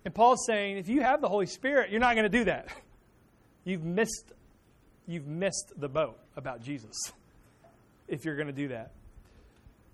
And 0.06 0.14
Paul's 0.14 0.44
saying, 0.48 0.78
if 0.78 0.90
you 0.90 1.02
have 1.02 1.22
the 1.22 1.30
Holy 1.30 1.46
Spirit, 1.46 1.92
you're 1.92 2.00
not 2.00 2.16
going 2.16 2.30
to 2.30 2.38
do 2.38 2.46
that. 2.46 2.68
You've 3.66 3.84
missed, 3.84 4.34
you've 5.08 5.26
missed 5.26 5.72
the 5.78 5.88
boat 5.88 6.20
about 6.36 6.62
Jesus 6.62 6.96
if 8.10 8.26
you're 8.26 8.36
going 8.36 8.48
to 8.48 8.54
do 8.54 8.68
that. 8.70 8.92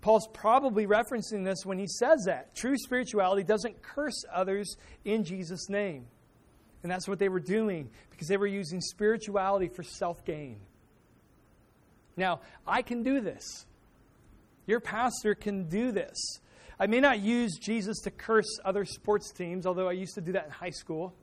Paul's 0.00 0.28
probably 0.32 0.86
referencing 0.86 1.44
this 1.44 1.66
when 1.66 1.78
he 1.78 1.86
says 1.86 2.24
that. 2.26 2.54
True 2.54 2.76
spirituality 2.78 3.42
doesn't 3.42 3.82
curse 3.82 4.24
others 4.32 4.76
in 5.04 5.24
Jesus' 5.24 5.68
name. 5.68 6.06
And 6.82 6.90
that's 6.90 7.06
what 7.06 7.18
they 7.18 7.28
were 7.28 7.40
doing 7.40 7.90
because 8.10 8.28
they 8.28 8.38
were 8.38 8.46
using 8.46 8.80
spirituality 8.80 9.68
for 9.68 9.82
self 9.82 10.24
gain. 10.24 10.58
Now, 12.16 12.40
I 12.66 12.82
can 12.82 13.02
do 13.02 13.20
this. 13.20 13.66
Your 14.66 14.80
pastor 14.80 15.34
can 15.34 15.68
do 15.68 15.92
this. 15.92 16.16
I 16.78 16.86
may 16.86 17.00
not 17.00 17.20
use 17.20 17.58
Jesus 17.58 17.98
to 18.00 18.10
curse 18.10 18.58
other 18.64 18.86
sports 18.86 19.32
teams, 19.32 19.66
although 19.66 19.88
I 19.88 19.92
used 19.92 20.14
to 20.14 20.22
do 20.22 20.32
that 20.32 20.46
in 20.46 20.50
high 20.50 20.70
school. 20.70 21.14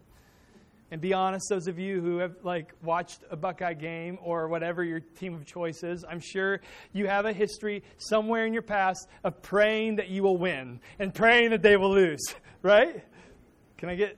And 0.89 1.01
be 1.01 1.13
honest, 1.13 1.47
those 1.49 1.67
of 1.67 1.77
you 1.77 1.99
who 1.99 2.19
have 2.19 2.35
like 2.43 2.73
watched 2.81 3.19
a 3.29 3.35
Buckeye 3.35 3.73
game 3.73 4.17
or 4.21 4.47
whatever 4.47 4.83
your 4.83 5.01
team 5.01 5.33
of 5.33 5.45
choice 5.45 5.83
is, 5.83 6.05
I'm 6.09 6.21
sure 6.21 6.61
you 6.93 7.07
have 7.07 7.25
a 7.25 7.33
history 7.33 7.83
somewhere 7.97 8.45
in 8.45 8.53
your 8.53 8.61
past 8.61 9.07
of 9.25 9.41
praying 9.41 9.97
that 9.97 10.07
you 10.07 10.23
will 10.23 10.37
win 10.37 10.79
and 10.97 11.13
praying 11.13 11.49
that 11.49 11.61
they 11.61 11.75
will 11.75 11.91
lose, 11.91 12.21
right? 12.61 13.03
Can 13.77 13.89
I 13.89 13.95
get 13.95 14.17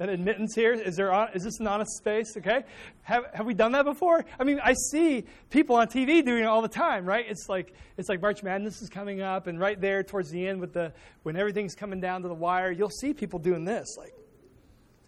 an 0.00 0.10
admittance 0.10 0.54
here? 0.54 0.74
Is 0.74 0.96
there 0.96 1.30
is 1.34 1.44
this 1.44 1.58
an 1.60 1.66
honest 1.66 1.96
space? 1.96 2.36
Okay, 2.36 2.62
have 3.02 3.24
have 3.32 3.46
we 3.46 3.54
done 3.54 3.72
that 3.72 3.86
before? 3.86 4.22
I 4.38 4.44
mean, 4.44 4.60
I 4.62 4.74
see 4.90 5.24
people 5.48 5.76
on 5.76 5.86
TV 5.86 6.22
doing 6.22 6.42
it 6.42 6.46
all 6.46 6.60
the 6.60 6.68
time, 6.68 7.06
right? 7.06 7.24
It's 7.26 7.48
like 7.48 7.72
it's 7.96 8.10
like 8.10 8.20
March 8.20 8.42
Madness 8.42 8.82
is 8.82 8.90
coming 8.90 9.22
up, 9.22 9.46
and 9.46 9.58
right 9.58 9.80
there 9.80 10.02
towards 10.02 10.30
the 10.30 10.46
end, 10.46 10.60
with 10.60 10.74
the 10.74 10.92
when 11.22 11.36
everything's 11.36 11.74
coming 11.74 12.00
down 12.00 12.20
to 12.20 12.28
the 12.28 12.34
wire, 12.34 12.70
you'll 12.70 12.90
see 12.90 13.14
people 13.14 13.38
doing 13.38 13.64
this, 13.64 13.96
like. 13.96 14.12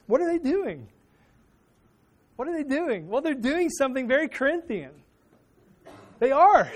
What 0.07 0.21
are 0.21 0.31
they 0.31 0.39
doing? 0.39 0.89
What 2.37 2.49
are 2.49 2.53
they 2.53 2.69
doing? 2.69 3.09
Well, 3.09 3.23
they're 3.23 3.35
doing 3.35 3.71
something 3.71 4.09
very 4.09 4.29
Corinthian. 4.29 4.91
They 6.19 6.33
are. 6.33 6.71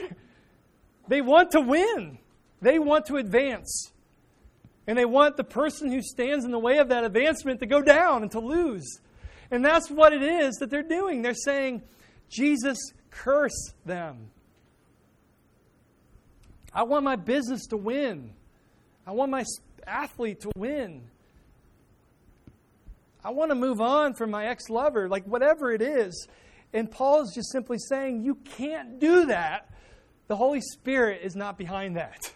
They 1.09 1.21
want 1.23 1.53
to 1.53 1.61
win, 1.61 2.19
they 2.61 2.79
want 2.79 3.07
to 3.07 3.17
advance. 3.17 3.93
And 4.87 4.97
they 4.97 5.05
want 5.05 5.37
the 5.37 5.45
person 5.45 5.91
who 5.93 6.01
stands 6.01 6.47
in 6.47 6.51
the 6.51 6.59
way 6.59 6.79
of 6.79 6.89
that 6.89 7.05
advancement 7.05 7.61
to 7.61 7.67
go 7.67 7.83
down 7.83 8.23
and 8.23 8.31
to 8.31 8.41
lose. 8.41 9.01
And 9.51 9.63
that's 9.63 9.91
what 9.91 10.15
it 10.15 10.23
is 10.23 10.57
that 10.57 10.71
they're 10.71 10.83
doing. 10.83 11.21
They're 11.21 11.35
saying, 11.35 11.83
Jesus, 12.31 12.79
curse 13.11 13.75
them. 13.85 14.31
I 16.73 16.85
want 16.85 17.05
my 17.05 17.17
business 17.17 17.67
to 17.67 17.77
win. 17.77 18.33
I 19.07 19.13
want 19.13 19.31
my 19.31 19.45
athlete 19.87 20.41
to 20.41 20.51
win. 20.57 21.03
I 23.25 23.31
want 23.31 23.51
to 23.51 23.55
move 23.55 23.81
on 23.81 24.15
from 24.15 24.31
my 24.31 24.47
ex 24.47 24.69
lover, 24.69 25.09
like 25.09 25.25
whatever 25.25 25.73
it 25.73 25.83
is. 25.83 26.29
And 26.73 26.91
Paul 26.91 27.23
is 27.23 27.33
just 27.35 27.51
simply 27.51 27.79
saying, 27.79 28.23
You 28.23 28.37
can't 28.37 29.01
do 29.01 29.27
that. 29.27 29.71
The 30.29 30.37
Holy 30.37 30.61
Spirit 30.61 31.23
is 31.23 31.35
not 31.35 31.57
behind 31.57 31.97
that. 31.97 32.33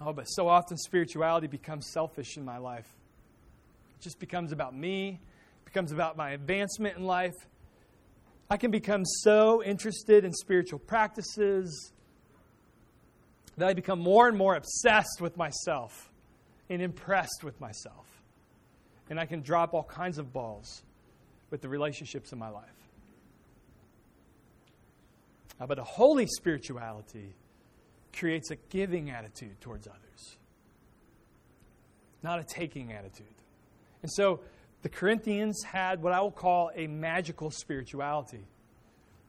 Oh, 0.00 0.12
but 0.12 0.24
so 0.24 0.48
often 0.48 0.76
spirituality 0.76 1.46
becomes 1.46 1.90
selfish 1.92 2.36
in 2.36 2.44
my 2.44 2.58
life. 2.58 2.88
It 3.98 4.02
just 4.02 4.18
becomes 4.18 4.52
about 4.52 4.74
me, 4.74 5.20
it 5.60 5.64
becomes 5.64 5.92
about 5.92 6.16
my 6.16 6.30
advancement 6.30 6.96
in 6.96 7.04
life. 7.04 7.34
I 8.50 8.56
can 8.58 8.70
become 8.70 9.04
so 9.04 9.62
interested 9.62 10.24
in 10.24 10.32
spiritual 10.32 10.78
practices 10.78 11.92
that 13.56 13.68
I 13.68 13.72
become 13.72 13.98
more 13.98 14.28
and 14.28 14.36
more 14.36 14.56
obsessed 14.56 15.20
with 15.20 15.36
myself 15.38 16.10
and 16.74 16.82
impressed 16.82 17.42
with 17.42 17.60
myself. 17.60 18.06
And 19.08 19.18
I 19.18 19.26
can 19.26 19.42
drop 19.42 19.74
all 19.74 19.84
kinds 19.84 20.18
of 20.18 20.32
balls 20.32 20.82
with 21.50 21.62
the 21.62 21.68
relationships 21.68 22.32
in 22.32 22.38
my 22.38 22.48
life. 22.48 22.64
Uh, 25.60 25.66
but 25.66 25.78
a 25.78 25.84
holy 25.84 26.26
spirituality 26.26 27.34
creates 28.12 28.50
a 28.50 28.56
giving 28.70 29.10
attitude 29.10 29.60
towards 29.60 29.86
others, 29.86 30.36
not 32.22 32.40
a 32.40 32.44
taking 32.44 32.92
attitude. 32.92 33.26
And 34.02 34.10
so 34.10 34.40
the 34.82 34.88
Corinthians 34.88 35.62
had 35.62 36.02
what 36.02 36.12
I 36.12 36.20
will 36.20 36.30
call 36.30 36.70
a 36.74 36.86
magical 36.86 37.50
spirituality. 37.50 38.46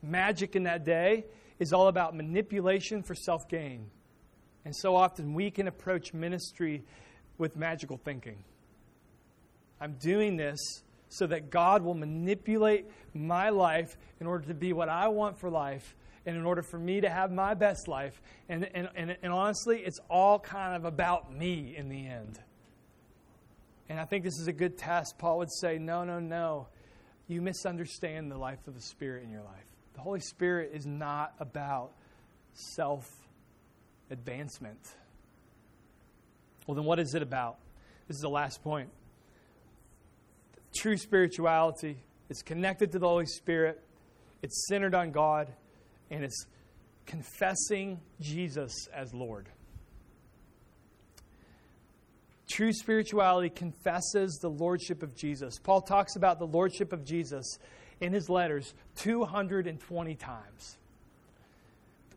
Magic 0.02 0.56
in 0.56 0.64
that 0.64 0.84
day 0.84 1.26
is 1.60 1.74
all 1.74 1.88
about 1.88 2.16
manipulation 2.16 3.04
for 3.04 3.16
self 3.16 3.48
gain. 3.48 3.90
And 4.66 4.76
so 4.76 4.96
often 4.96 5.34
we 5.34 5.52
can 5.52 5.68
approach 5.68 6.14
ministry 6.14 6.84
with 7.38 7.56
magical 7.56 7.98
thinking. 7.98 8.38
I'm 9.80 9.94
doing 9.94 10.38
this 10.38 10.60
so 11.10 11.28
that 11.28 11.50
God 11.50 11.84
will 11.84 11.94
manipulate 11.94 12.86
my 13.14 13.50
life 13.50 13.98
in 14.20 14.28
order 14.28 14.48
to 14.48 14.54
be 14.54 14.74
what 14.74 14.90
I 14.90 15.08
want 15.08 15.38
for 15.38 15.50
life 15.50 15.96
and 16.26 16.36
in 16.36 16.46
order 16.46 16.64
for 16.64 16.80
me 16.80 17.02
to 17.02 17.10
have 17.10 17.32
my 17.32 17.54
best 17.54 17.88
life. 17.88 18.22
And, 18.50 18.68
and, 18.74 18.90
and, 18.96 19.18
and 19.22 19.32
honestly, 19.32 19.80
it's 19.80 20.00
all 20.10 20.40
kind 20.40 20.76
of 20.76 20.86
about 20.86 21.34
me 21.34 21.76
in 21.78 21.90
the 21.90 22.08
end. 22.08 22.40
And 23.88 24.00
I 24.00 24.06
think 24.06 24.24
this 24.24 24.40
is 24.40 24.48
a 24.48 24.54
good 24.54 24.78
test. 24.78 25.18
Paul 25.18 25.38
would 25.40 25.52
say, 25.52 25.78
No, 25.78 26.04
no, 26.04 26.20
no. 26.20 26.68
You 27.28 27.42
misunderstand 27.42 28.32
the 28.32 28.38
life 28.38 28.68
of 28.68 28.76
the 28.76 28.82
Spirit 28.82 29.24
in 29.24 29.32
your 29.32 29.44
life. 29.44 29.66
The 29.94 30.02
Holy 30.02 30.20
Spirit 30.20 30.72
is 30.74 30.86
not 30.86 31.34
about 31.40 31.92
self 32.54 33.10
advancement. 34.10 34.80
Well, 36.66 36.76
then 36.76 36.86
what 36.86 37.00
is 37.00 37.14
it 37.14 37.22
about? 37.22 37.58
This 38.08 38.16
is 38.16 38.22
the 38.22 38.30
last 38.30 38.64
point. 38.64 38.90
True 40.76 40.98
spirituality 40.98 41.98
is 42.30 42.42
connected 42.42 42.92
to 42.92 43.00
the 43.00 43.08
Holy 43.08 43.26
Spirit, 43.26 43.82
it's 44.42 44.68
centered 44.68 44.94
on 44.94 45.12
God, 45.12 45.52
and 46.10 46.24
it's 46.24 46.46
confessing 47.06 48.00
Jesus 48.20 48.88
as 48.94 49.14
Lord. 49.14 49.48
True 52.50 52.74
spirituality 52.74 53.50
confesses 53.50 54.38
the 54.42 54.50
lordship 54.50 55.02
of 55.02 55.16
Jesus. 55.16 55.58
Paul 55.58 55.82
talks 55.82 56.16
about 56.16 56.40
the 56.40 56.46
lordship 56.46 56.94
of 56.94 57.04
Jesus 57.04 57.58
in 58.02 58.14
his 58.14 58.30
letters 58.30 58.74
220 58.98 60.16
times. 60.16 60.78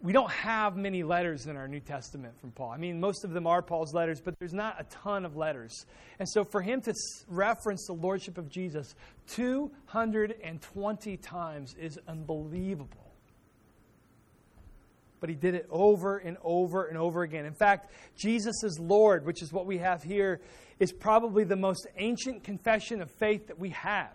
We 0.01 0.13
don't 0.13 0.31
have 0.31 0.77
many 0.77 1.03
letters 1.03 1.47
in 1.47 1.57
our 1.57 1.67
New 1.67 1.81
Testament 1.81 2.39
from 2.41 2.53
Paul. 2.53 2.71
I 2.71 2.77
mean, 2.77 3.01
most 3.01 3.25
of 3.25 3.33
them 3.33 3.49
are 3.49 3.61
Paul's 3.63 3.93
letters, 3.93 4.21
but 4.21 4.39
there's 4.39 4.55
not 4.55 4.77
a 4.79 4.85
ton 4.85 5.25
of 5.25 5.37
letters. 5.37 5.87
And 6.21 6.29
so 6.29 6.45
for 6.45 6.63
him 6.63 6.81
to 6.83 6.95
reference 7.27 7.85
the 7.87 7.95
lordship 7.95 8.39
of 8.39 8.49
Jesus 8.49 8.95
220 9.27 11.17
times 11.17 11.75
is 11.81 11.99
unbelievable 12.07 13.09
but 15.21 15.29
he 15.29 15.35
did 15.35 15.55
it 15.55 15.67
over 15.71 16.19
and 16.19 16.37
over 16.43 16.87
and 16.87 16.97
over 16.97 17.23
again. 17.23 17.45
In 17.45 17.55
fact, 17.55 17.91
Jesus 18.17 18.63
is 18.63 18.79
Lord, 18.79 19.25
which 19.27 19.43
is 19.43 19.53
what 19.53 19.67
we 19.67 19.79
have 19.79 20.03
here, 20.03 20.41
is 20.79 20.93
probably 20.93 21.45
the 21.45 21.57
most 21.57 21.87
ancient 21.97 22.45
confession 22.45 23.03
of 23.03 23.11
faith 23.11 23.49
that 23.49 23.59
we 23.59 23.71
have. 23.71 24.13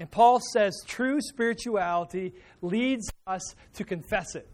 And 0.00 0.10
Paul 0.10 0.40
says 0.54 0.82
true 0.86 1.20
spirituality 1.20 2.32
leads 2.62 3.10
us 3.26 3.54
to 3.74 3.84
confess 3.84 4.34
it. 4.34 4.48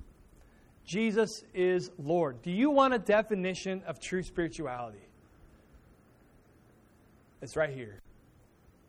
Jesus 0.84 1.44
is 1.54 1.90
Lord. 1.98 2.42
Do 2.42 2.50
you 2.50 2.70
want 2.70 2.94
a 2.94 2.98
definition 2.98 3.82
of 3.86 4.00
true 4.00 4.24
spirituality? 4.24 4.98
It's 7.40 7.56
right 7.56 7.70
here. 7.70 8.00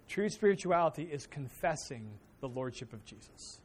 True 0.07 0.29
spirituality 0.29 1.03
is 1.03 1.27
confessing 1.27 2.09
the 2.39 2.47
Lordship 2.47 2.91
of 2.91 3.05
Jesus. 3.05 3.61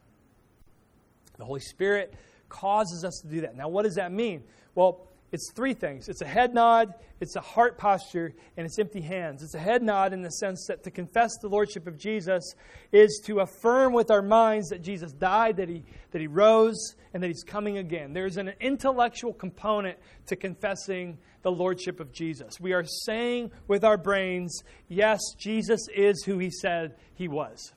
The 1.37 1.45
Holy 1.45 1.61
Spirit 1.61 2.13
causes 2.47 3.03
us 3.03 3.21
to 3.23 3.27
do 3.27 3.41
that. 3.41 3.55
Now, 3.55 3.69
what 3.69 3.83
does 3.83 3.95
that 3.95 4.11
mean? 4.11 4.43
Well, 4.75 5.07
it's 5.33 5.51
three 5.51 5.73
things 5.73 6.07
it's 6.07 6.21
a 6.21 6.27
head 6.27 6.53
nod, 6.53 6.93
it's 7.19 7.35
a 7.35 7.41
heart 7.41 7.77
posture, 7.77 8.33
and 8.55 8.65
it's 8.65 8.77
empty 8.77 9.01
hands. 9.01 9.41
It's 9.41 9.55
a 9.55 9.59
head 9.59 9.81
nod 9.81 10.13
in 10.13 10.21
the 10.21 10.29
sense 10.29 10.67
that 10.67 10.83
to 10.83 10.91
confess 10.91 11.31
the 11.41 11.47
Lordship 11.47 11.87
of 11.87 11.97
Jesus 11.97 12.53
is 12.91 13.21
to 13.25 13.39
affirm 13.39 13.93
with 13.93 14.11
our 14.11 14.21
minds 14.21 14.69
that 14.69 14.83
Jesus 14.83 15.11
died, 15.11 15.57
that 15.57 15.69
he, 15.69 15.83
that 16.11 16.21
he 16.21 16.27
rose, 16.27 16.95
and 17.13 17.23
that 17.23 17.27
he's 17.27 17.43
coming 17.43 17.79
again. 17.79 18.13
There's 18.13 18.37
an 18.37 18.53
intellectual 18.61 19.33
component 19.33 19.97
to 20.27 20.35
confessing 20.35 21.17
the 21.41 21.51
Lordship 21.51 21.99
of 21.99 22.13
Jesus. 22.13 22.59
We 22.59 22.73
are 22.73 22.85
saying 23.05 23.51
with 23.67 23.83
our 23.83 23.97
brains, 23.97 24.63
yes, 24.87 25.19
Jesus 25.39 25.87
is 25.95 26.23
who 26.23 26.37
he 26.37 26.51
said 26.51 26.95
he 27.15 27.27
was. 27.27 27.73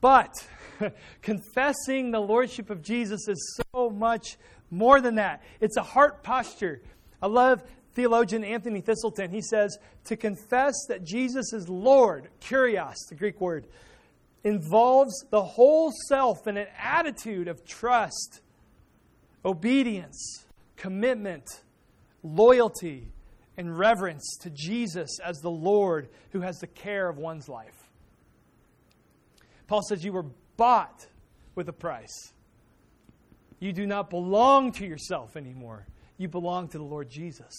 But 0.00 0.32
confessing 1.22 2.10
the 2.10 2.20
lordship 2.20 2.70
of 2.70 2.82
Jesus 2.82 3.28
is 3.28 3.60
so 3.74 3.90
much 3.90 4.38
more 4.70 5.00
than 5.00 5.16
that. 5.16 5.42
It's 5.60 5.76
a 5.76 5.82
heart 5.82 6.22
posture. 6.22 6.80
I 7.20 7.26
love 7.26 7.62
theologian 7.94 8.44
Anthony 8.44 8.82
Thiselton. 8.82 9.30
He 9.30 9.42
says, 9.42 9.78
to 10.04 10.16
confess 10.16 10.74
that 10.88 11.04
Jesus 11.04 11.52
is 11.52 11.68
Lord, 11.68 12.28
kurios, 12.40 12.94
the 13.08 13.14
Greek 13.14 13.40
word, 13.40 13.66
involves 14.44 15.12
the 15.30 15.42
whole 15.42 15.92
self 16.08 16.46
in 16.46 16.56
an 16.56 16.68
attitude 16.78 17.48
of 17.48 17.64
trust, 17.66 18.40
obedience, 19.44 20.46
commitment, 20.76 21.44
loyalty, 22.22 23.12
and 23.56 23.78
reverence 23.78 24.38
to 24.40 24.50
Jesus 24.50 25.18
as 25.22 25.38
the 25.38 25.50
Lord 25.50 26.08
who 26.30 26.40
has 26.40 26.58
the 26.58 26.66
care 26.66 27.08
of 27.08 27.18
one's 27.18 27.48
life. 27.48 27.90
Paul 29.66 29.82
says, 29.82 30.04
You 30.04 30.12
were 30.12 30.26
bought 30.56 31.06
with 31.54 31.68
a 31.68 31.72
price. 31.72 32.32
You 33.60 33.72
do 33.72 33.86
not 33.86 34.10
belong 34.10 34.72
to 34.72 34.86
yourself 34.86 35.36
anymore. 35.36 35.86
You 36.16 36.28
belong 36.28 36.68
to 36.68 36.78
the 36.78 36.84
Lord 36.84 37.08
Jesus. 37.08 37.54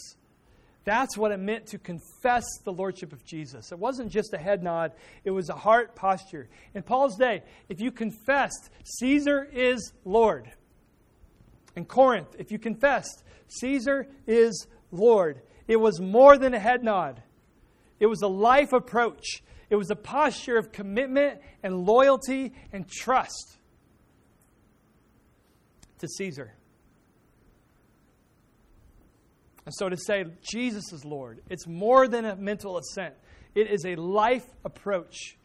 That's 0.83 1.15
what 1.15 1.31
it 1.31 1.37
meant 1.37 1.67
to 1.67 1.77
confess 1.77 2.43
the 2.63 2.73
Lordship 2.73 3.13
of 3.13 3.23
Jesus. 3.23 3.71
It 3.71 3.77
wasn't 3.77 4.11
just 4.11 4.33
a 4.33 4.37
head 4.37 4.63
nod, 4.63 4.93
it 5.23 5.31
was 5.31 5.49
a 5.49 5.55
heart 5.55 5.95
posture. 5.95 6.49
In 6.73 6.81
Paul's 6.81 7.15
day, 7.17 7.43
if 7.69 7.79
you 7.79 7.91
confessed, 7.91 8.71
Caesar 8.99 9.47
is 9.53 9.93
Lord. 10.03 10.51
In 11.75 11.85
Corinth, 11.85 12.35
if 12.39 12.51
you 12.51 12.57
confessed, 12.57 13.23
Caesar 13.47 14.07
is 14.25 14.67
Lord, 14.91 15.41
it 15.67 15.79
was 15.79 16.01
more 16.01 16.37
than 16.37 16.55
a 16.55 16.59
head 16.59 16.83
nod, 16.83 17.21
it 17.99 18.07
was 18.07 18.23
a 18.23 18.27
life 18.27 18.73
approach. 18.73 19.43
It 19.69 19.77
was 19.77 19.89
a 19.89 19.95
posture 19.95 20.57
of 20.57 20.73
commitment 20.73 21.39
and 21.63 21.85
loyalty 21.85 22.51
and 22.73 22.85
trust 22.89 23.57
to 26.01 26.07
Caesar. 26.07 26.53
And 29.65 29.73
so 29.73 29.89
to 29.89 29.97
say 29.97 30.25
Jesus 30.41 30.91
is 30.91 31.05
Lord, 31.05 31.39
it's 31.49 31.67
more 31.67 32.07
than 32.07 32.25
a 32.25 32.35
mental 32.35 32.77
assent. 32.77 33.15
It 33.55 33.69
is 33.69 33.85
a 33.85 33.95
life 33.95 34.45
approach 34.65 35.37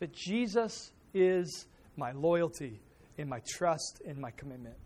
that 0.00 0.12
Jesus 0.12 0.92
is 1.14 1.66
my 1.96 2.12
loyalty 2.12 2.80
and 3.18 3.28
my 3.28 3.40
trust 3.46 4.00
and 4.06 4.18
my 4.18 4.30
commitment. 4.30 4.76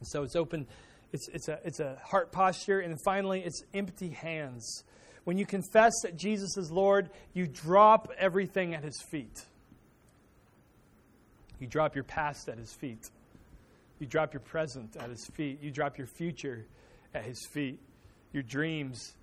And 0.00 0.08
so 0.08 0.24
it's 0.24 0.36
open, 0.36 0.66
it's, 1.12 1.28
it's, 1.28 1.48
a, 1.48 1.60
it's 1.64 1.80
a 1.80 1.98
heart 2.04 2.32
posture, 2.32 2.80
and 2.80 2.96
finally, 3.04 3.40
it's 3.40 3.62
empty 3.72 4.10
hands. 4.10 4.84
When 5.24 5.38
you 5.38 5.46
confess 5.46 5.92
that 6.02 6.16
Jesus 6.16 6.56
is 6.56 6.70
Lord, 6.72 7.10
you 7.32 7.46
drop 7.46 8.10
everything 8.18 8.74
at 8.74 8.82
his 8.82 9.00
feet. 9.10 9.46
You 11.60 11.68
drop 11.68 11.94
your 11.94 12.04
past 12.04 12.48
at 12.48 12.58
his 12.58 12.72
feet. 12.72 13.08
You 14.02 14.08
drop 14.08 14.32
your 14.32 14.40
present 14.40 14.96
at 14.96 15.10
his 15.10 15.24
feet. 15.26 15.62
You 15.62 15.70
drop 15.70 15.96
your 15.96 16.08
future 16.08 16.66
at 17.14 17.24
his 17.24 17.46
feet. 17.52 17.78
Your 18.32 18.42
dreams, 18.42 19.14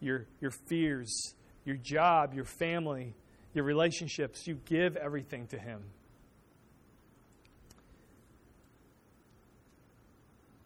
your, 0.00 0.26
your 0.40 0.50
fears, 0.50 1.34
your 1.64 1.76
job, 1.76 2.34
your 2.34 2.44
family, 2.44 3.14
your 3.52 3.62
relationships. 3.62 4.44
You 4.48 4.58
give 4.64 4.96
everything 4.96 5.46
to 5.46 5.56
him. 5.56 5.84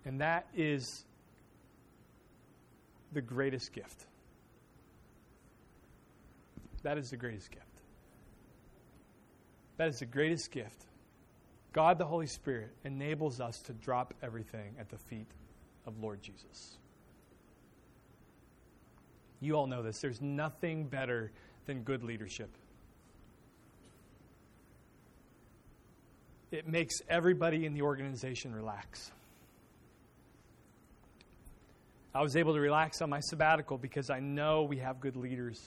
And 0.07 0.23
that 0.23 0.47
is 0.57 1.05
the 3.12 3.21
greatest 3.21 3.75
gift. 3.75 4.07
That 6.85 6.97
is 6.97 7.11
the 7.11 7.19
greatest 7.19 7.51
gift. 7.51 7.66
That 9.77 9.89
is 9.89 9.99
the 9.99 10.07
greatest 10.07 10.51
gift. 10.53 10.88
God 11.73 11.99
the 11.99 12.07
Holy 12.07 12.27
Spirit 12.27 12.71
enables 12.85 13.41
us 13.41 13.61
to 13.62 13.73
drop 13.73 14.14
everything 14.23 14.75
at 14.79 14.89
the 14.89 14.99
feet 14.99 15.27
of 15.87 15.99
Lord 16.01 16.23
Jesus. 16.23 16.79
You 19.41 19.55
all 19.55 19.66
know 19.66 19.83
this. 19.83 20.01
There's 20.01 20.21
nothing 20.21 20.85
better 20.85 21.31
than 21.66 21.83
good 21.83 22.03
leadership. 22.03 22.51
It 26.51 26.66
makes 26.66 26.95
everybody 27.09 27.66
in 27.66 27.75
the 27.75 27.83
organization 27.83 28.55
relax. 28.55 29.12
I 32.14 32.23
was 32.23 32.37
able 32.37 32.55
to 32.55 32.61
relax 32.61 33.03
on 33.03 33.11
my 33.11 33.21
sabbatical 33.21 33.77
because 33.77 34.09
I 34.09 34.19
know 34.19 34.62
we 34.62 34.79
have 34.79 34.99
good 34.99 35.14
leaders. 35.14 35.62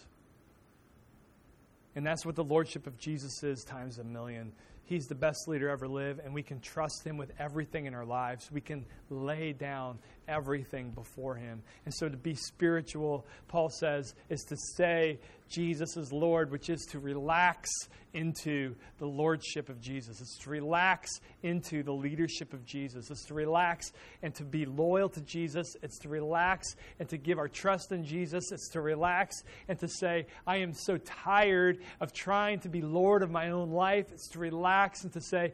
And 1.95 2.05
that's 2.05 2.25
what 2.25 2.35
the 2.35 2.43
lordship 2.43 2.87
of 2.87 2.97
Jesus 2.97 3.43
is 3.43 3.63
times 3.63 3.99
a 3.99 4.03
million. 4.03 4.51
He's 4.91 5.07
the 5.07 5.15
best 5.15 5.47
leader 5.47 5.69
ever 5.69 5.87
lived, 5.87 6.19
and 6.19 6.33
we 6.33 6.43
can 6.43 6.59
trust 6.59 7.07
him 7.07 7.15
with 7.15 7.31
everything 7.39 7.85
in 7.85 7.93
our 7.93 8.03
lives. 8.03 8.51
We 8.51 8.59
can 8.59 8.85
lay 9.09 9.53
down 9.53 9.99
everything 10.31 10.91
before 10.91 11.35
Him. 11.35 11.61
And 11.85 11.93
so 11.93 12.09
to 12.09 12.17
be 12.17 12.35
spiritual, 12.35 13.25
Paul 13.47 13.69
says, 13.69 14.15
is 14.29 14.41
to 14.45 14.55
say 14.75 15.19
Jesus 15.51 15.97
is 15.97 16.13
Lord, 16.13 16.49
which 16.49 16.69
is 16.69 16.85
to 16.91 16.99
relax 16.99 17.69
into 18.13 18.75
the 18.99 19.05
lordship 19.05 19.69
of 19.69 19.81
Jesus. 19.81 20.21
It's 20.21 20.37
to 20.39 20.49
relax 20.49 21.09
into 21.43 21.83
the 21.83 21.93
leadership 21.93 22.53
of 22.53 22.65
Jesus. 22.65 23.09
It's 23.11 23.25
to 23.25 23.33
relax 23.33 23.91
and 24.21 24.33
to 24.35 24.43
be 24.43 24.65
loyal 24.65 25.09
to 25.09 25.21
Jesus. 25.21 25.75
It's 25.81 25.99
to 25.99 26.09
relax 26.09 26.75
and 26.99 27.07
to 27.09 27.17
give 27.17 27.37
our 27.37 27.47
trust 27.47 27.91
in 27.91 28.05
Jesus. 28.05 28.51
It's 28.51 28.69
to 28.69 28.81
relax 28.81 29.43
and 29.67 29.77
to 29.79 29.87
say, 29.87 30.25
I 30.47 30.57
am 30.57 30.73
so 30.73 30.97
tired 30.97 31.79
of 31.99 32.13
trying 32.13 32.59
to 32.61 32.69
be 32.69 32.81
Lord 32.81 33.21
of 33.21 33.31
my 33.31 33.49
own 33.51 33.71
life. 33.71 34.11
It's 34.11 34.29
to 34.29 34.39
relax 34.39 35.03
and 35.03 35.11
to 35.13 35.21
say, 35.21 35.53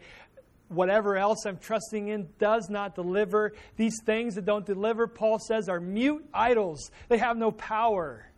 whatever 0.70 1.18
else 1.18 1.45
I'm 1.45 1.57
trusting 1.57 2.07
in 2.09 2.30
does 2.39 2.70
not 2.70 2.95
deliver. 2.95 3.53
These 3.76 4.01
things 4.05 4.36
that 4.36 4.45
don't 4.45 4.65
deliver, 4.65 5.07
Paul 5.07 5.39
says, 5.39 5.70
are 5.70 5.80
mute 5.80 6.28
idols. 6.34 6.91
They 7.09 7.18
have 7.18 7.38
no 7.38 7.51
power. 7.51 8.30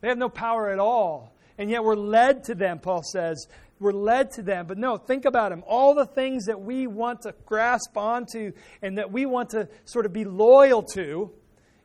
They 0.00 0.08
have 0.08 0.18
no 0.18 0.28
power 0.28 0.70
at 0.70 0.78
all. 0.78 1.32
And 1.58 1.70
yet 1.70 1.82
we're 1.82 1.96
led 1.96 2.44
to 2.44 2.54
them, 2.54 2.78
Paul 2.78 3.02
says. 3.02 3.46
We're 3.78 3.92
led 3.92 4.30
to 4.32 4.42
them. 4.42 4.66
But 4.66 4.78
no, 4.78 4.96
think 4.96 5.24
about 5.24 5.50
them. 5.50 5.62
All 5.66 5.94
the 5.94 6.06
things 6.06 6.46
that 6.46 6.60
we 6.60 6.86
want 6.86 7.22
to 7.22 7.34
grasp 7.44 7.96
onto 7.96 8.52
and 8.82 8.98
that 8.98 9.10
we 9.10 9.26
want 9.26 9.50
to 9.50 9.68
sort 9.84 10.06
of 10.06 10.12
be 10.12 10.24
loyal 10.24 10.82
to 10.94 11.30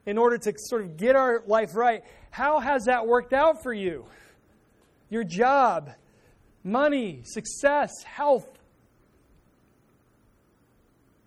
in 0.06 0.18
order 0.18 0.38
to 0.38 0.52
sort 0.56 0.82
of 0.82 0.96
get 0.96 1.16
our 1.16 1.42
life 1.46 1.74
right, 1.74 2.02
how 2.30 2.60
has 2.60 2.84
that 2.84 3.06
worked 3.06 3.32
out 3.32 3.62
for 3.62 3.72
you? 3.72 4.06
Your 5.10 5.24
job, 5.24 5.90
money, 6.64 7.20
success, 7.24 7.90
health, 8.04 8.46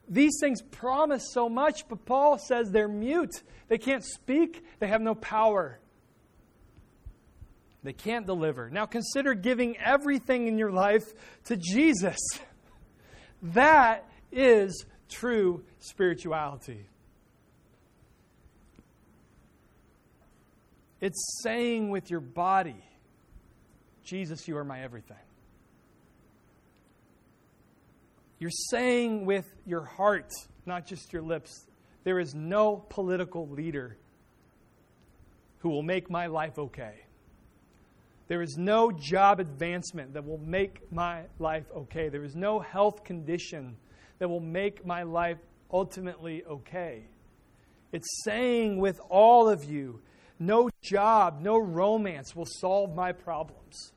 these 0.08 0.38
things 0.40 0.62
promise 0.62 1.32
so 1.32 1.50
much, 1.50 1.88
but 1.88 2.06
Paul 2.06 2.38
says 2.38 2.72
they're 2.72 2.88
mute. 2.88 3.42
They 3.68 3.78
can't 3.78 4.04
speak, 4.04 4.64
they 4.80 4.88
have 4.88 5.02
no 5.02 5.16
power. 5.16 5.80
They 7.84 7.94
can't 7.94 8.26
deliver. 8.26 8.70
Now 8.70 8.86
consider 8.88 9.36
giving 9.36 9.78
everything 9.78 10.48
in 10.48 10.58
your 10.58 10.72
life 10.72 11.04
to 11.46 11.56
Jesus. 11.56 12.18
That 13.44 14.10
is 14.32 14.86
true 15.08 15.64
spirituality. 15.80 16.88
It's 21.00 21.42
saying 21.44 21.92
with 21.92 22.10
your 22.10 22.22
body, 22.22 22.84
Jesus, 24.04 24.48
you 24.48 24.58
are 24.58 24.64
my 24.64 24.82
everything. 24.82 25.18
You're 28.40 28.52
saying 28.70 29.26
with 29.26 29.46
your 29.66 29.86
heart, 29.86 30.32
not 30.66 30.86
just 30.86 31.14
your 31.14 31.22
lips, 31.22 31.68
there 32.04 32.20
is 32.20 32.36
no 32.36 32.78
political 32.90 33.48
leader 33.50 33.98
who 35.60 35.70
will 35.70 35.84
make 35.84 36.10
my 36.10 36.28
life 36.28 36.60
okay. 36.60 37.06
There 38.28 38.42
is 38.42 38.58
no 38.58 38.92
job 38.92 39.40
advancement 39.40 40.14
that 40.14 40.26
will 40.26 40.40
make 40.40 40.92
my 40.92 41.24
life 41.40 41.66
okay. 41.76 42.10
There 42.10 42.24
is 42.24 42.36
no 42.36 42.60
health 42.60 43.04
condition 43.04 43.78
that 44.20 44.28
will 44.28 44.40
make 44.40 44.86
my 44.86 45.04
life 45.04 45.38
ultimately 45.72 46.44
okay. 46.44 47.04
It's 47.92 48.24
saying 48.24 48.80
with 48.80 49.00
all 49.10 49.48
of 49.48 49.64
you, 49.64 50.02
no 50.40 50.70
job, 50.84 51.40
no 51.42 51.58
romance 51.58 52.36
will 52.36 52.48
solve 52.48 52.94
my 52.94 53.12
problems. 53.12 53.94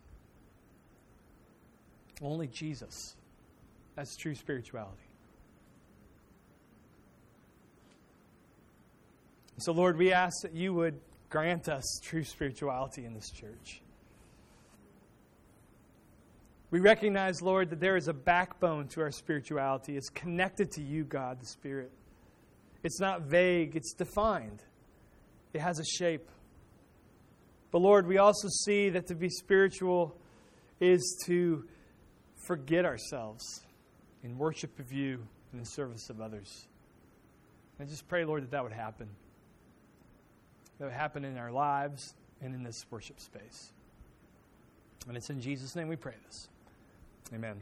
Only 2.22 2.46
Jesus. 2.46 3.16
That's 3.98 4.14
true 4.14 4.36
spirituality. 4.36 5.02
So, 9.56 9.72
Lord, 9.72 9.98
we 9.98 10.12
ask 10.12 10.42
that 10.42 10.54
you 10.54 10.72
would 10.72 11.00
grant 11.30 11.68
us 11.68 11.98
true 12.00 12.22
spirituality 12.22 13.06
in 13.06 13.12
this 13.12 13.28
church. 13.32 13.82
We 16.70 16.78
recognize, 16.78 17.42
Lord, 17.42 17.70
that 17.70 17.80
there 17.80 17.96
is 17.96 18.06
a 18.06 18.12
backbone 18.12 18.86
to 18.90 19.00
our 19.00 19.10
spirituality. 19.10 19.96
It's 19.96 20.10
connected 20.10 20.70
to 20.74 20.80
you, 20.80 21.02
God, 21.02 21.40
the 21.40 21.46
Spirit. 21.46 21.90
It's 22.84 23.00
not 23.00 23.22
vague, 23.22 23.74
it's 23.74 23.94
defined, 23.94 24.62
it 25.52 25.60
has 25.60 25.80
a 25.80 25.84
shape. 25.84 26.28
But, 27.72 27.80
Lord, 27.80 28.06
we 28.06 28.18
also 28.18 28.46
see 28.64 28.90
that 28.90 29.08
to 29.08 29.16
be 29.16 29.28
spiritual 29.28 30.16
is 30.78 31.20
to 31.26 31.64
forget 32.46 32.84
ourselves 32.84 33.64
in 34.22 34.36
worship 34.38 34.78
of 34.78 34.92
you 34.92 35.20
and 35.52 35.60
in 35.60 35.64
service 35.64 36.10
of 36.10 36.20
others. 36.20 36.66
I 37.80 37.84
just 37.84 38.08
pray, 38.08 38.24
Lord, 38.24 38.42
that 38.42 38.50
that 38.50 38.62
would 38.62 38.72
happen. 38.72 39.08
That 40.78 40.86
would 40.86 40.94
happen 40.94 41.24
in 41.24 41.36
our 41.38 41.50
lives 41.50 42.14
and 42.40 42.54
in 42.54 42.62
this 42.62 42.86
worship 42.90 43.20
space. 43.20 43.72
And 45.06 45.16
it's 45.16 45.30
in 45.30 45.40
Jesus' 45.40 45.74
name 45.76 45.88
we 45.88 45.96
pray 45.96 46.14
this. 46.26 46.48
Amen. 47.32 47.56